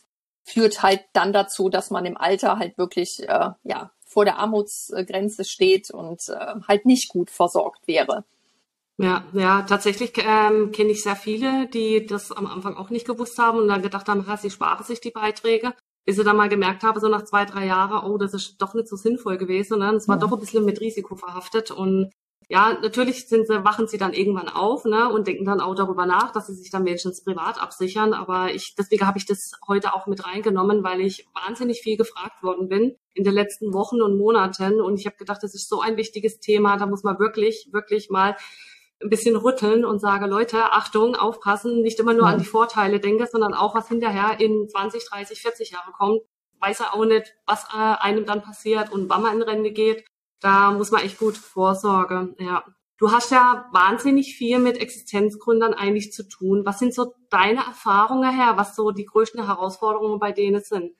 führt 0.43 0.81
halt 0.81 1.01
dann 1.13 1.31
dazu, 1.31 1.69
dass 1.69 1.91
man 1.91 2.07
im 2.07 2.17
Alter 2.17 2.57
halt 2.57 2.79
wirklich 2.79 3.19
äh, 3.19 3.51
ja 3.61 3.91
vor 4.13 4.25
der 4.25 4.37
Armutsgrenze 4.37 5.43
steht 5.43 5.91
und 5.91 6.29
äh, 6.29 6.55
halt 6.67 6.85
nicht 6.85 7.09
gut 7.09 7.29
versorgt 7.29 7.87
wäre. 7.87 8.23
Ja, 8.97 9.25
ja, 9.33 9.63
tatsächlich 9.63 10.13
ähm, 10.17 10.71
kenne 10.71 10.91
ich 10.91 11.01
sehr 11.01 11.15
viele, 11.15 11.67
die 11.67 12.05
das 12.05 12.31
am 12.31 12.45
Anfang 12.45 12.77
auch 12.77 12.91
nicht 12.91 13.07
gewusst 13.07 13.39
haben 13.39 13.57
und 13.57 13.67
dann 13.67 13.81
gedacht 13.81 14.07
haben, 14.07 14.23
sie 14.37 14.51
sparen 14.51 14.83
sich 14.83 15.01
die 15.01 15.09
Beiträge, 15.09 15.73
bis 16.05 16.15
sie 16.15 16.23
dann 16.23 16.37
mal 16.37 16.47
gemerkt 16.47 16.83
haben, 16.83 16.99
so 16.99 17.07
nach 17.07 17.23
zwei, 17.23 17.45
drei 17.45 17.65
Jahren, 17.65 18.07
oh, 18.07 18.17
das 18.17 18.35
ist 18.35 18.61
doch 18.61 18.75
nicht 18.75 18.87
so 18.87 18.95
sinnvoll 18.95 19.37
gewesen. 19.37 19.79
Ne? 19.79 19.93
Es 19.95 20.07
war 20.07 20.17
mhm. 20.17 20.21
doch 20.21 20.31
ein 20.31 20.39
bisschen 20.39 20.63
mit 20.63 20.79
Risiko 20.79 21.15
verhaftet 21.15 21.71
und 21.71 22.11
ja, 22.49 22.77
natürlich 22.81 23.27
sind 23.27 23.47
sie, 23.47 23.63
wachen 23.63 23.87
sie 23.87 23.97
dann 23.97 24.13
irgendwann 24.13 24.49
auf 24.49 24.85
ne, 24.85 25.09
und 25.09 25.27
denken 25.27 25.45
dann 25.45 25.61
auch 25.61 25.75
darüber 25.75 26.05
nach, 26.05 26.31
dass 26.31 26.47
sie 26.47 26.55
sich 26.55 26.69
dann 26.69 26.85
wenigstens 26.85 27.23
privat 27.23 27.61
absichern. 27.61 28.13
Aber 28.13 28.53
ich, 28.53 28.75
deswegen 28.77 29.07
habe 29.07 29.17
ich 29.17 29.25
das 29.25 29.51
heute 29.67 29.93
auch 29.93 30.07
mit 30.07 30.25
reingenommen, 30.25 30.83
weil 30.83 31.01
ich 31.01 31.27
wahnsinnig 31.33 31.81
viel 31.81 31.97
gefragt 31.97 32.43
worden 32.43 32.67
bin 32.67 32.95
in 33.13 33.23
den 33.23 33.33
letzten 33.33 33.73
Wochen 33.73 34.01
und 34.01 34.17
Monaten. 34.17 34.81
Und 34.81 34.99
ich 34.99 35.05
habe 35.05 35.17
gedacht, 35.17 35.43
das 35.43 35.53
ist 35.53 35.69
so 35.69 35.81
ein 35.81 35.97
wichtiges 35.97 36.39
Thema, 36.39 36.77
da 36.77 36.85
muss 36.85 37.03
man 37.03 37.19
wirklich, 37.19 37.69
wirklich 37.71 38.09
mal 38.09 38.35
ein 39.01 39.09
bisschen 39.09 39.35
rütteln 39.35 39.85
und 39.85 39.99
sage, 39.99 40.27
Leute, 40.27 40.71
Achtung, 40.71 41.15
aufpassen, 41.15 41.81
nicht 41.81 41.99
immer 41.99 42.13
nur 42.13 42.27
an 42.27 42.39
die 42.39 42.45
Vorteile 42.45 42.99
denke, 42.99 43.27
sondern 43.29 43.53
auch, 43.53 43.75
was 43.75 43.89
hinterher 43.89 44.39
in 44.39 44.67
20, 44.69 45.05
30, 45.09 45.41
40 45.41 45.71
Jahre 45.71 45.91
kommt. 45.91 46.21
Weiß 46.59 46.79
er 46.79 46.93
auch 46.93 47.03
nicht, 47.03 47.35
was 47.45 47.65
äh, 47.73 47.77
einem 47.77 48.25
dann 48.25 48.41
passiert 48.41 48.91
und 48.91 49.09
wann 49.09 49.21
man 49.21 49.35
in 49.35 49.41
Rente 49.41 49.71
geht 49.71 50.05
da 50.43 50.71
muss 50.71 50.91
man 50.91 51.01
echt 51.01 51.17
gut 51.17 51.37
vorsorgen, 51.37 52.35
ja. 52.37 52.63
Du 52.99 53.11
hast 53.11 53.31
ja 53.31 53.65
wahnsinnig 53.73 54.35
viel 54.35 54.59
mit 54.59 54.77
Existenzgründern 54.77 55.73
eigentlich 55.73 56.13
zu 56.13 56.27
tun. 56.27 56.61
Was 56.65 56.79
sind 56.79 56.93
so 56.93 57.13
deine 57.29 57.59
Erfahrungen 57.59 58.33
her, 58.33 58.53
was 58.55 58.75
so 58.75 58.91
die 58.91 59.05
größten 59.05 59.45
Herausforderungen 59.45 60.19
bei 60.19 60.31
denen 60.31 60.61
sind? 60.61 60.91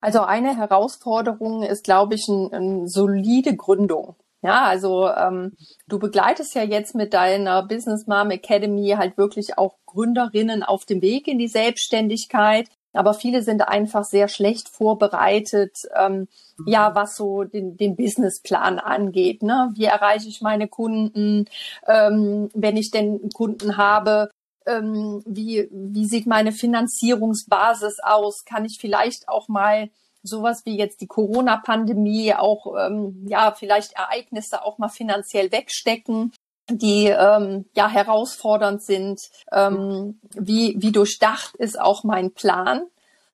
Also 0.00 0.22
eine 0.22 0.56
Herausforderung 0.56 1.62
ist, 1.62 1.84
glaube 1.84 2.16
ich, 2.16 2.28
eine 2.28 2.50
ein 2.52 2.88
solide 2.88 3.56
Gründung. 3.56 4.16
Ja, 4.42 4.64
also 4.64 5.08
ähm, 5.08 5.52
du 5.86 6.00
begleitest 6.00 6.54
ja 6.56 6.64
jetzt 6.64 6.96
mit 6.96 7.14
deiner 7.14 7.62
Business 7.62 8.08
Mom 8.08 8.30
Academy 8.30 8.94
halt 8.98 9.16
wirklich 9.16 9.56
auch 9.56 9.78
Gründerinnen 9.86 10.64
auf 10.64 10.84
dem 10.84 11.00
Weg 11.00 11.28
in 11.28 11.38
die 11.38 11.46
Selbstständigkeit. 11.46 12.68
Aber 12.92 13.14
viele 13.14 13.42
sind 13.42 13.62
einfach 13.62 14.04
sehr 14.04 14.28
schlecht 14.28 14.68
vorbereitet, 14.68 15.76
ähm, 15.96 16.28
ja, 16.66 16.94
was 16.94 17.16
so 17.16 17.44
den, 17.44 17.76
den 17.76 17.96
Businessplan 17.96 18.78
angeht. 18.78 19.42
Ne? 19.42 19.70
Wie 19.74 19.84
erreiche 19.84 20.28
ich 20.28 20.40
meine 20.40 20.68
Kunden, 20.68 21.46
ähm, 21.86 22.50
wenn 22.54 22.76
ich 22.76 22.90
denn 22.90 23.30
Kunden 23.30 23.76
habe? 23.76 24.30
Ähm, 24.66 25.22
wie, 25.26 25.68
wie 25.70 26.06
sieht 26.06 26.26
meine 26.26 26.52
Finanzierungsbasis 26.52 27.98
aus? 28.02 28.44
Kann 28.44 28.64
ich 28.64 28.78
vielleicht 28.80 29.28
auch 29.28 29.48
mal 29.48 29.90
sowas 30.22 30.64
wie 30.64 30.76
jetzt 30.76 31.00
die 31.00 31.08
Corona-Pandemie 31.08 32.34
auch, 32.34 32.66
ähm, 32.78 33.26
ja, 33.28 33.52
vielleicht 33.52 33.94
Ereignisse 33.94 34.64
auch 34.64 34.78
mal 34.78 34.88
finanziell 34.88 35.50
wegstecken? 35.50 36.32
Die 36.70 37.06
ähm, 37.06 37.66
ja 37.74 37.88
herausfordernd 37.88 38.82
sind. 38.82 39.20
Ähm, 39.50 40.20
wie, 40.34 40.76
wie 40.78 40.92
durchdacht 40.92 41.56
ist 41.56 41.80
auch 41.80 42.04
mein 42.04 42.32
Plan? 42.32 42.86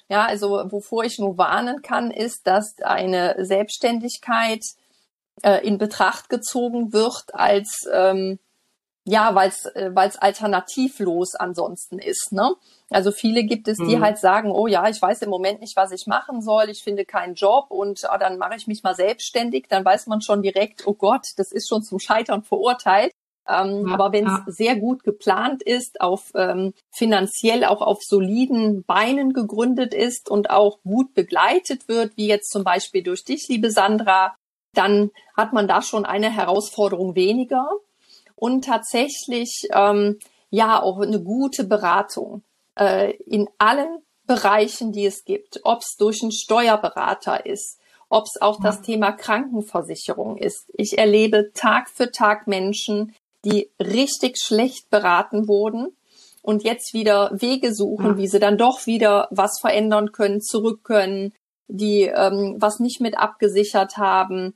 Ja, 0.08 0.24
also 0.24 0.62
wovor 0.70 1.04
ich 1.04 1.18
nur 1.18 1.36
warnen 1.36 1.82
kann, 1.82 2.10
ist, 2.10 2.46
dass 2.46 2.80
eine 2.80 3.36
Selbstständigkeit 3.44 4.62
äh, 5.42 5.66
in 5.66 5.76
Betracht 5.76 6.30
gezogen 6.30 6.92
wird 6.92 7.34
als 7.34 7.86
ähm, 7.92 8.38
ja, 9.08 9.34
weil 9.34 9.48
es 9.48 9.64
äh, 9.64 9.90
weil's 9.94 10.16
alternativlos 10.16 11.34
ansonsten 11.34 11.98
ist. 11.98 12.30
Ne? 12.32 12.54
Also 12.90 13.10
viele 13.10 13.44
gibt 13.44 13.66
es, 13.66 13.78
die 13.78 13.96
mhm. 13.96 14.02
halt 14.02 14.18
sagen, 14.18 14.50
oh 14.50 14.66
ja, 14.66 14.88
ich 14.88 15.00
weiß 15.00 15.22
im 15.22 15.30
Moment 15.30 15.60
nicht, 15.60 15.76
was 15.76 15.92
ich 15.92 16.06
machen 16.06 16.42
soll, 16.42 16.68
ich 16.68 16.82
finde 16.82 17.06
keinen 17.06 17.34
Job 17.34 17.70
und 17.70 18.02
oh, 18.04 18.18
dann 18.18 18.36
mache 18.36 18.56
ich 18.56 18.66
mich 18.66 18.82
mal 18.82 18.94
selbstständig. 18.94 19.66
Dann 19.68 19.84
weiß 19.84 20.08
man 20.08 20.20
schon 20.20 20.42
direkt, 20.42 20.86
oh 20.86 20.92
Gott, 20.92 21.26
das 21.36 21.52
ist 21.52 21.68
schon 21.68 21.82
zum 21.82 21.98
Scheitern 21.98 22.42
verurteilt. 22.42 23.12
Ähm, 23.48 23.86
ja, 23.86 23.94
aber 23.94 24.12
wenn 24.12 24.26
es 24.26 24.32
ja. 24.32 24.44
sehr 24.46 24.76
gut 24.76 25.04
geplant 25.04 25.62
ist, 25.62 26.02
auf 26.02 26.32
ähm, 26.34 26.74
finanziell 26.90 27.64
auch 27.64 27.80
auf 27.80 28.02
soliden 28.02 28.84
Beinen 28.84 29.32
gegründet 29.32 29.94
ist 29.94 30.30
und 30.30 30.50
auch 30.50 30.82
gut 30.82 31.14
begleitet 31.14 31.88
wird, 31.88 32.14
wie 32.18 32.26
jetzt 32.26 32.50
zum 32.50 32.62
Beispiel 32.62 33.02
durch 33.02 33.24
dich, 33.24 33.48
liebe 33.48 33.70
Sandra, 33.70 34.36
dann 34.74 35.10
hat 35.34 35.54
man 35.54 35.66
da 35.66 35.80
schon 35.80 36.04
eine 36.04 36.30
Herausforderung 36.30 37.14
weniger 37.14 37.70
und 38.38 38.64
tatsächlich 38.64 39.68
ähm, 39.72 40.18
ja 40.50 40.82
auch 40.82 41.00
eine 41.00 41.20
gute 41.20 41.64
Beratung 41.64 42.42
äh, 42.78 43.12
in 43.26 43.48
allen 43.58 44.02
Bereichen, 44.26 44.92
die 44.92 45.06
es 45.06 45.24
gibt, 45.24 45.60
ob 45.64 45.80
es 45.80 45.96
durch 45.98 46.22
einen 46.22 46.32
Steuerberater 46.32 47.46
ist, 47.46 47.78
ob 48.08 48.24
es 48.24 48.40
auch 48.40 48.60
das 48.60 48.82
Thema 48.82 49.12
Krankenversicherung 49.12 50.36
ist. 50.36 50.70
Ich 50.74 50.98
erlebe 50.98 51.50
Tag 51.54 51.90
für 51.90 52.10
Tag 52.10 52.46
Menschen, 52.46 53.14
die 53.44 53.70
richtig 53.80 54.38
schlecht 54.38 54.90
beraten 54.90 55.48
wurden 55.48 55.96
und 56.42 56.62
jetzt 56.62 56.94
wieder 56.94 57.30
Wege 57.32 57.74
suchen, 57.74 58.16
wie 58.16 58.28
sie 58.28 58.38
dann 58.38 58.58
doch 58.58 58.86
wieder 58.86 59.28
was 59.30 59.60
verändern 59.60 60.12
können, 60.12 60.40
zurück 60.40 60.84
können, 60.84 61.32
die 61.68 62.02
ähm, 62.02 62.56
was 62.58 62.80
nicht 62.80 63.00
mit 63.00 63.18
abgesichert 63.18 63.96
haben. 63.96 64.54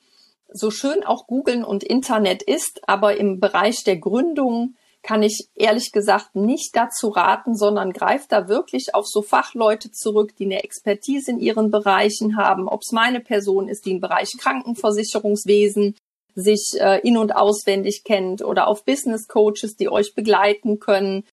So 0.54 0.70
schön 0.70 1.04
auch 1.04 1.26
Googeln 1.26 1.64
und 1.64 1.84
Internet 1.84 2.42
ist, 2.42 2.80
aber 2.88 3.16
im 3.16 3.40
Bereich 3.40 3.84
der 3.84 3.96
Gründung 3.96 4.74
kann 5.02 5.22
ich 5.22 5.48
ehrlich 5.54 5.90
gesagt 5.92 6.36
nicht 6.36 6.76
dazu 6.76 7.08
raten, 7.08 7.56
sondern 7.56 7.92
greift 7.92 8.30
da 8.30 8.48
wirklich 8.48 8.94
auf 8.94 9.06
so 9.06 9.20
Fachleute 9.20 9.90
zurück, 9.90 10.36
die 10.36 10.44
eine 10.44 10.62
Expertise 10.62 11.32
in 11.32 11.40
ihren 11.40 11.70
Bereichen 11.70 12.36
haben, 12.36 12.68
ob 12.68 12.82
es 12.82 12.92
meine 12.92 13.20
Person 13.20 13.68
ist, 13.68 13.84
die 13.84 13.92
im 13.92 14.00
Bereich 14.00 14.32
Krankenversicherungswesen 14.38 15.96
sich 16.34 16.74
äh, 16.78 17.00
in- 17.00 17.18
und 17.18 17.34
auswendig 17.34 18.04
kennt 18.04 18.42
oder 18.42 18.68
auf 18.68 18.84
Business 18.84 19.26
Coaches, 19.28 19.76
die 19.76 19.88
euch 19.88 20.14
begleiten 20.14 20.78
können. 20.78 21.24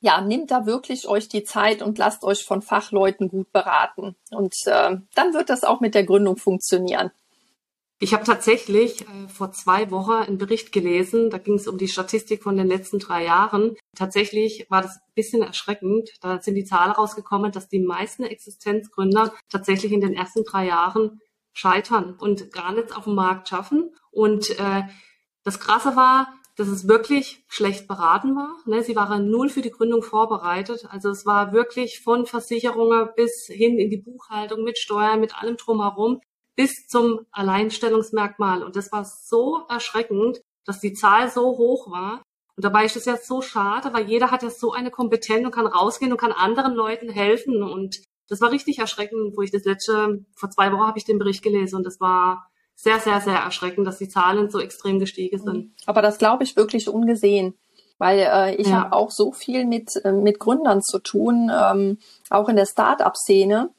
Ja, 0.00 0.20
nehmt 0.20 0.50
da 0.50 0.66
wirklich 0.66 1.08
euch 1.08 1.28
die 1.28 1.44
Zeit 1.44 1.82
und 1.82 1.96
lasst 1.96 2.24
euch 2.24 2.44
von 2.44 2.60
Fachleuten 2.60 3.28
gut 3.28 3.50
beraten. 3.52 4.16
Und 4.32 4.54
äh, 4.66 4.96
dann 5.14 5.34
wird 5.34 5.48
das 5.48 5.64
auch 5.64 5.80
mit 5.80 5.94
der 5.94 6.04
Gründung 6.04 6.36
funktionieren. 6.36 7.10
Ich 8.04 8.12
habe 8.12 8.24
tatsächlich 8.24 9.00
äh, 9.00 9.28
vor 9.28 9.52
zwei 9.52 9.90
Wochen 9.90 10.12
einen 10.12 10.36
Bericht 10.36 10.72
gelesen, 10.72 11.30
da 11.30 11.38
ging 11.38 11.54
es 11.54 11.66
um 11.66 11.78
die 11.78 11.88
Statistik 11.88 12.42
von 12.42 12.54
den 12.54 12.66
letzten 12.66 12.98
drei 12.98 13.24
Jahren. 13.24 13.76
Tatsächlich 13.96 14.66
war 14.68 14.82
das 14.82 14.96
ein 14.96 15.14
bisschen 15.14 15.40
erschreckend. 15.40 16.10
Da 16.20 16.38
sind 16.42 16.54
die 16.54 16.66
Zahlen 16.66 16.92
rausgekommen, 16.92 17.50
dass 17.50 17.70
die 17.70 17.80
meisten 17.80 18.24
Existenzgründer 18.24 19.32
tatsächlich 19.48 19.90
in 19.90 20.02
den 20.02 20.12
ersten 20.12 20.44
drei 20.44 20.66
Jahren 20.66 21.22
scheitern 21.54 22.14
und 22.20 22.52
gar 22.52 22.74
nichts 22.74 22.92
auf 22.92 23.04
dem 23.04 23.14
Markt 23.14 23.48
schaffen. 23.48 23.94
Und 24.10 24.50
äh, 24.60 24.82
das 25.42 25.58
Krasse 25.58 25.96
war, 25.96 26.28
dass 26.56 26.68
es 26.68 26.86
wirklich 26.86 27.42
schlecht 27.48 27.88
beraten 27.88 28.36
war. 28.36 28.54
Ne? 28.66 28.82
Sie 28.82 28.96
waren 28.96 29.30
null 29.30 29.48
für 29.48 29.62
die 29.62 29.70
Gründung 29.70 30.02
vorbereitet. 30.02 30.84
Also 30.90 31.08
es 31.08 31.24
war 31.24 31.54
wirklich 31.54 32.00
von 32.00 32.26
Versicherungen 32.26 33.08
bis 33.16 33.46
hin 33.46 33.78
in 33.78 33.88
die 33.88 34.02
Buchhaltung 34.02 34.62
mit 34.62 34.76
Steuern, 34.76 35.20
mit 35.20 35.40
allem 35.42 35.56
drumherum, 35.56 36.20
bis 36.56 36.86
zum 36.86 37.26
Alleinstellungsmerkmal. 37.32 38.62
Und 38.62 38.76
das 38.76 38.92
war 38.92 39.04
so 39.04 39.62
erschreckend, 39.68 40.40
dass 40.64 40.80
die 40.80 40.92
Zahl 40.92 41.30
so 41.30 41.58
hoch 41.58 41.90
war. 41.90 42.22
Und 42.56 42.64
dabei 42.64 42.84
ist 42.84 42.96
es 42.96 43.04
ja 43.04 43.16
so 43.16 43.42
schade, 43.42 43.92
weil 43.92 44.08
jeder 44.08 44.30
hat 44.30 44.42
ja 44.42 44.50
so 44.50 44.72
eine 44.72 44.90
Kompetenz 44.90 45.44
und 45.44 45.54
kann 45.54 45.66
rausgehen 45.66 46.12
und 46.12 46.18
kann 46.18 46.32
anderen 46.32 46.74
Leuten 46.74 47.08
helfen. 47.08 47.62
Und 47.62 48.00
das 48.28 48.40
war 48.40 48.52
richtig 48.52 48.78
erschreckend, 48.78 49.36
wo 49.36 49.42
ich 49.42 49.50
das 49.50 49.64
letzte, 49.64 50.24
vor 50.36 50.50
zwei 50.50 50.72
Wochen 50.72 50.86
habe 50.86 50.98
ich 50.98 51.04
den 51.04 51.18
Bericht 51.18 51.42
gelesen 51.42 51.76
und 51.76 51.84
das 51.84 52.00
war 52.00 52.48
sehr, 52.76 52.98
sehr, 52.98 53.20
sehr 53.20 53.38
erschreckend, 53.38 53.86
dass 53.86 53.98
die 53.98 54.08
Zahlen 54.08 54.50
so 54.50 54.58
extrem 54.60 54.98
gestiegen 54.98 55.38
sind. 55.38 55.72
Aber 55.86 56.02
das 56.02 56.18
glaube 56.18 56.44
ich 56.44 56.56
wirklich 56.56 56.88
ungesehen. 56.88 57.54
Weil 57.98 58.18
äh, 58.18 58.54
ich 58.56 58.66
ja. 58.66 58.80
habe 58.80 58.92
auch 58.92 59.10
so 59.10 59.32
viel 59.32 59.66
mit, 59.66 59.88
äh, 60.04 60.10
mit 60.10 60.40
Gründern 60.40 60.82
zu 60.82 60.98
tun, 60.98 61.50
ähm, 61.54 61.98
auch 62.28 62.48
in 62.48 62.56
der 62.56 62.66
Start-up-Szene 62.66 63.70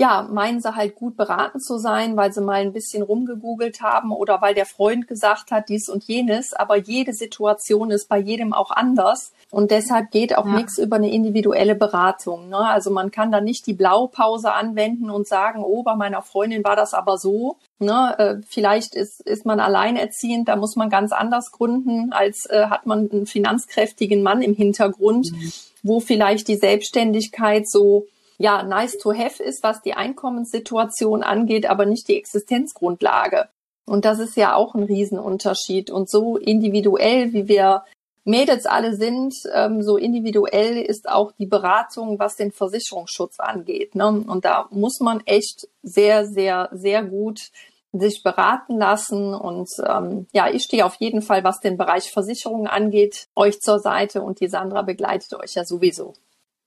ja, 0.00 0.26
meinen 0.32 0.62
sie 0.62 0.74
halt 0.74 0.94
gut 0.94 1.18
beraten 1.18 1.60
zu 1.60 1.76
sein, 1.76 2.16
weil 2.16 2.32
sie 2.32 2.40
mal 2.40 2.62
ein 2.62 2.72
bisschen 2.72 3.02
rumgegoogelt 3.02 3.82
haben 3.82 4.12
oder 4.12 4.40
weil 4.40 4.54
der 4.54 4.64
Freund 4.64 5.06
gesagt 5.06 5.50
hat, 5.50 5.68
dies 5.68 5.90
und 5.90 6.04
jenes. 6.04 6.54
Aber 6.54 6.78
jede 6.78 7.12
Situation 7.12 7.90
ist 7.90 8.08
bei 8.08 8.18
jedem 8.18 8.54
auch 8.54 8.70
anders. 8.70 9.34
Und 9.50 9.70
deshalb 9.70 10.10
geht 10.10 10.38
auch 10.38 10.46
ja. 10.46 10.54
nichts 10.56 10.78
über 10.78 10.96
eine 10.96 11.10
individuelle 11.10 11.74
Beratung. 11.74 12.48
Ne? 12.48 12.56
Also 12.56 12.90
man 12.90 13.10
kann 13.10 13.30
da 13.30 13.42
nicht 13.42 13.66
die 13.66 13.74
Blaupause 13.74 14.54
anwenden 14.54 15.10
und 15.10 15.28
sagen, 15.28 15.62
oh, 15.62 15.82
bei 15.82 15.94
meiner 15.96 16.22
Freundin 16.22 16.64
war 16.64 16.76
das 16.76 16.94
aber 16.94 17.18
so. 17.18 17.58
Ne? 17.78 18.14
Äh, 18.16 18.36
vielleicht 18.48 18.94
ist, 18.94 19.20
ist 19.20 19.44
man 19.44 19.60
alleinerziehend, 19.60 20.48
da 20.48 20.56
muss 20.56 20.76
man 20.76 20.88
ganz 20.88 21.12
anders 21.12 21.52
gründen, 21.52 22.10
als 22.14 22.46
äh, 22.46 22.68
hat 22.70 22.86
man 22.86 23.10
einen 23.10 23.26
finanzkräftigen 23.26 24.22
Mann 24.22 24.40
im 24.40 24.54
Hintergrund, 24.54 25.30
mhm. 25.30 25.52
wo 25.82 26.00
vielleicht 26.00 26.48
die 26.48 26.56
Selbstständigkeit 26.56 27.68
so 27.68 28.06
ja 28.40 28.62
nice 28.62 28.96
to 28.96 29.12
have 29.12 29.42
ist, 29.42 29.62
was 29.62 29.82
die 29.82 29.92
Einkommenssituation 29.92 31.22
angeht, 31.22 31.68
aber 31.68 31.84
nicht 31.84 32.08
die 32.08 32.16
Existenzgrundlage. 32.16 33.50
Und 33.86 34.06
das 34.06 34.18
ist 34.18 34.34
ja 34.36 34.54
auch 34.54 34.74
ein 34.74 34.82
Riesenunterschied. 34.82 35.90
Und 35.90 36.08
so 36.08 36.38
individuell, 36.38 37.34
wie 37.34 37.48
wir 37.48 37.84
Mädels 38.24 38.64
alle 38.64 38.96
sind, 38.96 39.34
ähm, 39.54 39.82
so 39.82 39.98
individuell 39.98 40.78
ist 40.78 41.06
auch 41.06 41.32
die 41.32 41.46
Beratung, 41.46 42.18
was 42.18 42.36
den 42.36 42.50
Versicherungsschutz 42.50 43.40
angeht. 43.40 43.94
Ne? 43.94 44.06
Und 44.06 44.46
da 44.46 44.68
muss 44.70 45.00
man 45.00 45.20
echt 45.26 45.68
sehr, 45.82 46.24
sehr, 46.24 46.70
sehr 46.72 47.02
gut 47.02 47.50
sich 47.92 48.22
beraten 48.22 48.78
lassen. 48.78 49.34
Und 49.34 49.68
ähm, 49.86 50.28
ja, 50.32 50.48
ich 50.48 50.62
stehe 50.62 50.86
auf 50.86 50.94
jeden 50.94 51.20
Fall, 51.20 51.44
was 51.44 51.60
den 51.60 51.76
Bereich 51.76 52.10
Versicherung 52.10 52.66
angeht, 52.68 53.26
euch 53.36 53.60
zur 53.60 53.80
Seite 53.80 54.22
und 54.22 54.40
die 54.40 54.48
Sandra 54.48 54.80
begleitet 54.80 55.34
euch 55.34 55.54
ja 55.54 55.64
sowieso. 55.64 56.14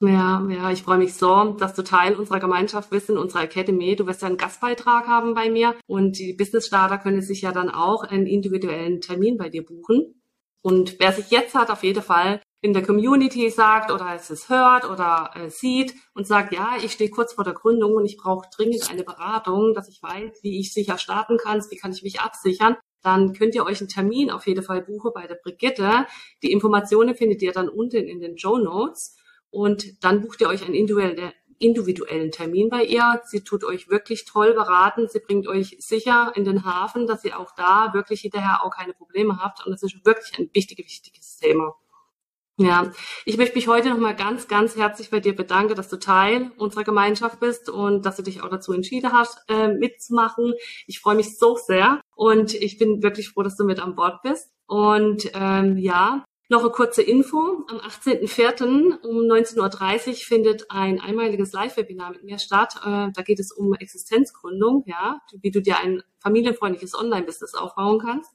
Ja, 0.02 0.46
ja, 0.50 0.72
ich 0.72 0.84
freue 0.84 0.98
mich 0.98 1.14
so, 1.14 1.56
dass 1.58 1.76
du 1.76 1.82
Teil 1.82 2.16
unserer 2.16 2.40
Gemeinschaft 2.40 2.90
bist, 2.90 3.10
in 3.10 3.18
unserer 3.18 3.44
Academy. 3.44 3.96
Du 3.96 4.06
wirst 4.06 4.22
ja 4.22 4.28
einen 4.28 4.38
Gastbeitrag 4.38 5.08
haben 5.08 5.34
bei 5.34 5.50
mir 5.50 5.76
und 5.88 6.20
die 6.20 6.34
Business 6.34 6.68
Starter 6.68 6.98
können 6.98 7.22
sich 7.22 7.42
ja 7.42 7.54
dann 7.54 7.70
auch 7.70 8.04
einen 8.04 8.28
individuellen 8.28 9.00
Termin 9.00 9.38
bei 9.38 9.50
dir 9.50 9.64
buchen. 9.64 10.22
Und 10.62 10.98
wer 11.00 11.14
sich 11.14 11.32
jetzt 11.32 11.56
hat, 11.56 11.70
auf 11.70 11.84
jeden 11.84 12.04
Fall 12.04 12.42
in 12.62 12.74
der 12.74 12.84
Community 12.84 13.50
sagt 13.50 13.92
oder 13.92 14.16
es 14.16 14.30
es 14.30 14.48
hört 14.48 14.90
oder 14.90 15.32
äh, 15.36 15.50
sieht 15.50 15.94
und 16.14 16.26
sagt, 16.26 16.54
ja, 16.54 16.78
ich 16.82 16.94
stehe 16.94 17.10
kurz 17.10 17.34
vor 17.34 17.44
der 17.44 17.54
Gründung 17.54 17.94
und 17.96 18.06
ich 18.06 18.18
brauche 18.18 18.48
dringend 18.56 18.90
eine 18.90 19.04
Beratung, 19.04 19.74
dass 19.74 19.90
ich 19.90 20.02
weiß, 20.02 20.40
wie 20.44 20.60
ich 20.60 20.74
sicher 20.74 20.98
starten 20.98 21.38
kann, 21.38 21.62
wie 21.70 21.76
kann 21.76 21.92
ich 21.92 22.04
mich 22.04 22.22
absichern, 22.22 22.78
dann 23.02 23.34
könnt 23.34 23.54
ihr 23.54 23.66
euch 23.66 23.82
einen 23.82 23.90
Termin 23.90 24.32
auf 24.32 24.48
jeden 24.48 24.64
Fall 24.64 24.82
buchen 24.82 25.12
bei 25.14 25.28
der 25.28 25.36
Brigitte. 25.36 26.06
Die 26.42 26.54
Informationen 26.54 27.16
findet 27.16 27.42
ihr 27.42 27.52
dann 27.52 27.68
unten 27.68 28.08
in 28.08 28.22
den 28.22 28.38
Show 28.38 28.58
Notes 28.58 29.18
und 29.54 30.04
dann 30.04 30.22
bucht 30.22 30.42
ihr 30.42 30.50
euch 30.50 30.66
einen 30.66 30.74
individuellen 30.74 32.32
Termin 32.32 32.70
bei 32.70 32.84
ihr. 32.84 33.22
Sie 33.26 33.44
tut 33.44 33.64
euch 33.64 33.88
wirklich 33.88 34.26
toll 34.26 34.56
beraten. 34.56 35.08
Sie 35.08 35.20
bringt 35.20 35.48
euch 35.48 35.78
sicher 35.80 36.34
in 36.36 36.44
den 36.44 36.66
Hafen, 36.66 37.06
dass 37.06 37.24
ihr 37.24 37.40
auch 37.40 37.52
da 37.56 37.92
wirklich 37.94 38.22
hinterher 38.22 38.62
auch 38.64 38.72
keine 38.72 38.94
Probleme 38.94 39.38
habt. 39.38 39.64
Und 39.64 39.72
das 39.72 39.84
ist 39.84 40.04
wirklich 40.04 40.40
ein 40.40 40.50
wichtiges, 40.54 40.88
wichtiges 40.88 41.38
Thema. 41.38 41.76
Ja, 42.58 42.92
ich 43.26 43.38
möchte 43.38 43.54
mich 43.54 43.68
heute 43.68 43.90
nochmal 43.90 44.16
ganz, 44.16 44.48
ganz 44.48 44.76
herzlich 44.76 45.12
bei 45.12 45.20
dir 45.20 45.36
bedanken, 45.36 45.76
dass 45.76 45.90
du 45.90 45.98
Teil 45.98 46.52
unserer 46.58 46.84
Gemeinschaft 46.84 47.40
bist 47.40 47.70
und 47.70 48.08
dass 48.08 48.16
du 48.16 48.24
dich 48.24 48.42
auch 48.42 48.50
dazu 48.50 48.74
entschieden 48.74 49.12
hast, 49.14 49.38
äh, 49.50 49.68
mitzumachen. 49.68 50.54
Ich 50.88 51.00
freue 51.00 51.16
mich 51.16 51.38
so 51.38 51.58
sehr 51.58 52.02
und 52.16 52.56
ich 52.56 52.80
bin 52.80 53.04
wirklich 53.04 53.30
froh, 53.30 53.44
dass 53.44 53.56
du 53.56 53.66
mit 53.66 53.80
an 53.80 53.96
Bord 53.96 54.24
bist. 54.24 54.52
Und 54.66 55.30
ähm, 55.36 55.78
ja, 55.78 56.24
noch 56.54 56.62
eine 56.62 56.70
kurze 56.70 57.02
Info. 57.02 57.66
Am 57.68 57.80
18.04. 57.80 59.02
um 59.02 59.18
19.30 59.18 60.08
Uhr 60.08 60.14
findet 60.16 60.72
ein 60.72 61.02
einmaliges 61.02 61.52
Live-Webinar 61.52 62.12
mit 62.12 62.24
mir 62.24 62.40
statt. 62.40 62.76
Äh, 62.86 63.10
da 63.14 63.22
geht 63.24 63.40
es 63.40 63.52
um 63.52 63.74
Existenzgründung, 63.74 64.84
ja, 64.86 65.20
wie 65.42 65.52
du 65.52 65.62
dir 65.62 65.80
ein 65.80 66.02
familienfreundliches 66.20 66.96
Online-Business 66.96 67.56
aufbauen 67.56 68.00
kannst. 68.00 68.32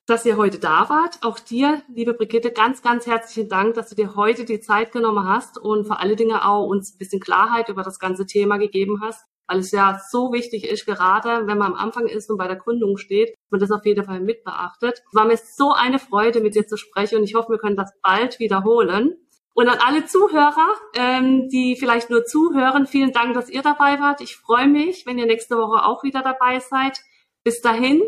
dass 0.08 0.26
ihr 0.26 0.38
heute 0.38 0.60
da 0.60 0.88
wart. 0.90 1.20
Auch 1.24 1.40
dir, 1.40 1.82
liebe 1.88 2.14
Brigitte, 2.14 2.52
ganz, 2.52 2.82
ganz 2.82 3.08
herzlichen 3.08 3.50
Dank, 3.50 3.74
dass 3.74 3.90
du 3.90 3.96
dir 3.96 4.16
heute 4.16 4.46
die 4.46 4.60
Zeit 4.60 4.92
genommen 4.92 5.28
hast 5.28 5.58
und 5.58 5.88
vor 5.88 6.00
alle 6.00 6.16
Dinge 6.16 6.48
auch 6.48 6.68
uns 6.68 6.94
ein 6.94 6.98
bisschen 7.00 7.20
Klarheit 7.20 7.70
über 7.70 7.84
das 7.84 7.98
ganze 7.98 8.26
Thema 8.26 8.58
gegeben 8.58 9.02
hast, 9.02 9.26
weil 9.48 9.60
es 9.60 9.72
ja 9.72 10.00
so 10.12 10.32
wichtig 10.32 10.70
ist, 10.70 10.86
gerade 10.86 11.48
wenn 11.48 11.58
man 11.58 11.74
am 11.74 11.80
Anfang 11.80 12.06
ist 12.06 12.30
und 12.30 12.38
bei 12.38 12.48
der 12.48 12.58
Gründung 12.58 12.98
steht, 12.98 13.36
man 13.50 13.60
das 13.60 13.72
auf 13.72 13.86
jeden 13.86 14.06
Fall 14.06 14.20
mit 14.20 14.44
beachtet. 14.44 15.02
Es 15.08 15.16
war 15.16 15.26
mir 15.26 15.38
so 15.38 15.74
eine 15.74 15.98
Freude, 15.98 16.40
mit 16.40 16.54
dir 16.54 16.68
zu 16.68 16.78
sprechen 16.78 17.18
und 17.18 17.24
ich 17.24 17.34
hoffe, 17.34 17.54
wir 17.54 17.58
können 17.60 17.78
das 17.78 17.92
bald 18.04 18.40
wiederholen. 18.40 19.16
Und 19.56 19.70
an 19.70 19.78
alle 19.80 20.06
Zuhörer, 20.06 20.76
ähm, 20.96 21.48
die 21.48 21.78
vielleicht 21.78 22.10
nur 22.10 22.26
zuhören, 22.26 22.88
vielen 22.88 23.14
Dank, 23.14 23.34
dass 23.34 23.50
ihr 23.50 23.62
dabei 23.62 24.00
wart. 24.02 24.20
Ich 24.20 24.36
freue 24.36 24.68
mich, 24.68 25.06
wenn 25.06 25.18
ihr 25.18 25.26
nächste 25.26 25.56
Woche 25.58 25.86
auch 25.86 26.04
wieder 26.04 26.22
dabei 26.22 26.60
seid. 26.60 27.00
Bis 27.46 27.62
dahin 27.62 28.02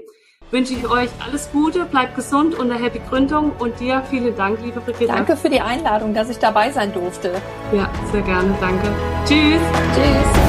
wünsche 0.52 0.74
ich 0.74 0.90
euch 0.90 1.10
alles 1.26 1.50
Gute, 1.54 1.86
bleibt 1.86 2.16
gesund 2.16 2.54
und 2.54 2.70
eine 2.70 2.84
happy 2.84 3.00
Gründung 3.10 3.54
und 3.60 3.80
dir 3.80 4.04
vielen 4.10 4.36
Dank, 4.36 4.60
liebe 4.62 4.82
Brigitte. 4.82 5.08
Danke 5.08 5.38
für 5.38 5.50
die 5.50 5.62
Einladung, 5.62 6.14
dass 6.14 6.30
ich 6.30 6.38
dabei 6.38 6.70
sein 6.72 6.94
durfte. 6.94 7.42
Ja, 7.72 7.90
sehr 8.12 8.22
gerne, 8.24 8.54
danke. 8.60 8.94
Tschüss. 9.26 9.62
Tschüss. 9.96 10.47